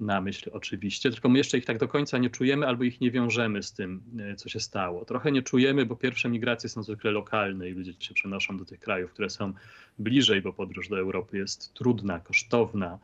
na 0.00 0.20
myśl 0.20 0.50
oczywiście, 0.52 1.10
tylko 1.10 1.28
my 1.28 1.38
jeszcze 1.38 1.58
ich 1.58 1.64
tak 1.64 1.78
do 1.78 1.88
końca 1.88 2.18
nie 2.18 2.30
czujemy 2.30 2.66
albo 2.66 2.84
ich 2.84 3.00
nie 3.00 3.10
wiążemy 3.10 3.62
z 3.62 3.72
tym, 3.72 4.02
co 4.36 4.48
się 4.48 4.60
stało. 4.60 5.04
Trochę 5.04 5.32
nie 5.32 5.42
czujemy, 5.42 5.86
bo 5.86 5.96
pierwsze 5.96 6.28
migracje 6.28 6.68
są 6.68 6.82
zwykle 6.82 7.10
lokalne 7.10 7.68
i 7.68 7.72
ludzie 7.72 7.92
się 7.98 8.14
przenoszą 8.14 8.58
do 8.58 8.64
tych 8.64 8.80
krajów, 8.80 9.12
które 9.12 9.30
są 9.30 9.52
bliżej, 9.98 10.42
bo 10.42 10.52
podróż 10.52 10.88
do 10.88 10.98
Europy 10.98 11.38
jest 11.38 11.74
trudna, 11.74 12.20
kosztowna, 12.20 12.98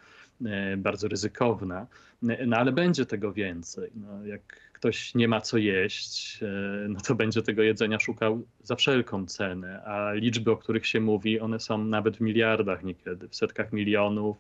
e, 0.45 0.77
bardzo 0.77 1.09
ryzykowna, 1.09 1.87
e, 2.29 2.47
no 2.47 2.57
ale 2.57 2.73
będzie 2.73 3.07
tego 3.07 3.33
więcej. 3.33 3.91
No, 3.95 4.27
jak 4.27 4.43
ktoś 4.73 5.15
nie 5.15 5.29
ma 5.29 5.41
co 5.41 5.59
jeść, 5.59 6.43
e, 6.43 6.89
no 6.89 7.01
to 7.01 7.15
będzie 7.15 7.43
tego 7.43 7.63
jedzenia 7.63 8.01
szukał 8.01 8.43
za 8.63 8.77
wszelką 8.77 9.27
cenę, 9.27 9.83
a 9.85 10.13
liczby, 10.13 10.51
o 10.51 10.57
których 10.57 10.87
się 10.87 11.01
mówi, 11.01 11.41
one 11.41 11.61
są 11.61 11.85
nawet 11.85 12.17
w 12.17 12.21
miliardach 12.21 12.85
niekiedy, 12.85 13.29
w 13.29 13.37
setkach 13.37 13.73
milionów. 13.73 14.37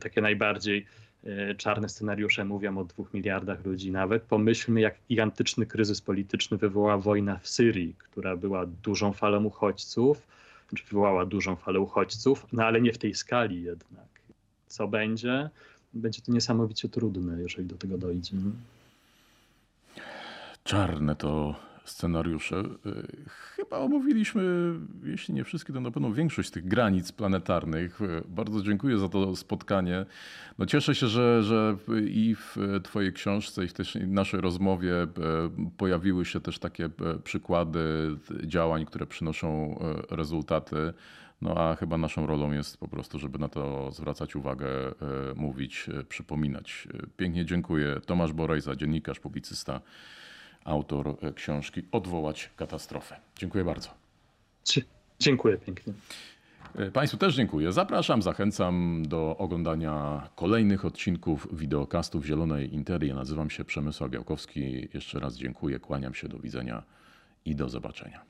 Takie 0.00 0.20
najbardziej 0.20 0.86
czarne 1.56 1.88
scenariusze 1.88 2.44
mówią 2.44 2.78
o 2.78 2.84
dwóch 2.84 3.14
miliardach 3.14 3.64
ludzi 3.64 3.90
nawet. 3.90 4.22
Pomyślmy, 4.22 4.80
jak 4.80 4.94
gigantyczny 5.08 5.66
kryzys 5.66 6.00
polityczny 6.00 6.56
wywołała 6.56 6.98
wojna 6.98 7.38
w 7.38 7.48
Syrii, 7.48 7.94
która 7.98 8.36
była 8.36 8.66
dużą 8.66 9.12
falą 9.12 9.44
uchodźców 9.44 10.22
czy 10.76 10.84
wywołała 10.84 11.26
dużą 11.26 11.56
falę 11.56 11.80
uchodźców, 11.80 12.46
no 12.52 12.64
ale 12.64 12.80
nie 12.80 12.92
w 12.92 12.98
tej 12.98 13.14
skali 13.14 13.62
jednak. 13.62 14.06
Co 14.66 14.88
będzie? 14.88 15.50
Będzie 15.94 16.22
to 16.22 16.32
niesamowicie 16.32 16.88
trudne, 16.88 17.42
jeżeli 17.42 17.68
do 17.68 17.76
tego 17.76 17.98
dojdzie. 17.98 18.36
Czarne 20.64 21.16
to 21.16 21.54
scenariusze. 21.84 22.56
Y, 22.86 23.26
chyba 23.28 23.78
omówiliśmy, 23.78 24.74
jeśli 25.04 25.34
nie 25.34 25.44
wszystkie, 25.44 25.72
to 25.72 25.80
na 25.80 25.90
pewno 25.90 26.12
większość 26.12 26.50
tych 26.50 26.68
granic 26.68 27.12
planetarnych. 27.12 28.00
Y, 28.00 28.22
bardzo 28.28 28.62
dziękuję 28.62 28.98
za 28.98 29.08
to 29.08 29.36
spotkanie. 29.36 30.06
No 30.58 30.66
cieszę 30.66 30.94
się, 30.94 31.06
że, 31.06 31.42
że 31.42 31.76
i 32.06 32.34
w 32.34 32.56
Twojej 32.82 33.12
książce, 33.12 33.64
i 33.64 33.68
w 33.68 34.08
naszej 34.08 34.40
rozmowie 34.40 35.02
y, 35.02 35.08
pojawiły 35.76 36.24
się 36.24 36.40
też 36.40 36.58
takie 36.58 36.90
przykłady 37.24 37.80
działań, 38.44 38.86
które 38.86 39.06
przynoszą 39.06 39.78
rezultaty. 40.10 40.92
No 41.42 41.54
a 41.56 41.76
chyba 41.76 41.98
naszą 41.98 42.26
rolą 42.26 42.52
jest 42.52 42.76
po 42.76 42.88
prostu, 42.88 43.18
żeby 43.18 43.38
na 43.38 43.48
to 43.48 43.90
zwracać 43.90 44.36
uwagę, 44.36 44.68
mówić, 45.36 45.86
przypominać. 46.08 46.88
Pięknie 47.16 47.44
dziękuję. 47.44 48.00
Tomasz 48.06 48.32
Borejza, 48.32 48.76
dziennikarz, 48.76 49.20
publicysta 49.20 49.80
autor 50.64 51.16
e, 51.22 51.32
książki 51.32 51.82
Odwołać 51.92 52.50
katastrofę. 52.56 53.16
Dziękuję 53.36 53.64
bardzo. 53.64 53.88
Dziękuję 55.18 55.58
pięknie. 55.58 55.92
E, 56.74 56.90
państwu 56.90 57.18
też 57.18 57.34
dziękuję. 57.34 57.72
Zapraszam, 57.72 58.22
zachęcam 58.22 59.02
do 59.08 59.36
oglądania 59.38 60.28
kolejnych 60.36 60.84
odcinków 60.84 61.48
wideokastów 61.52 62.24
Zielonej 62.24 62.74
Interii. 62.74 63.14
Nazywam 63.14 63.50
się 63.50 63.64
Przemysław 63.64 64.10
Białkowski. 64.10 64.88
Jeszcze 64.94 65.20
raz 65.20 65.36
dziękuję, 65.36 65.80
kłaniam 65.80 66.14
się, 66.14 66.28
do 66.28 66.38
widzenia 66.38 66.82
i 67.44 67.54
do 67.54 67.68
zobaczenia. 67.68 68.24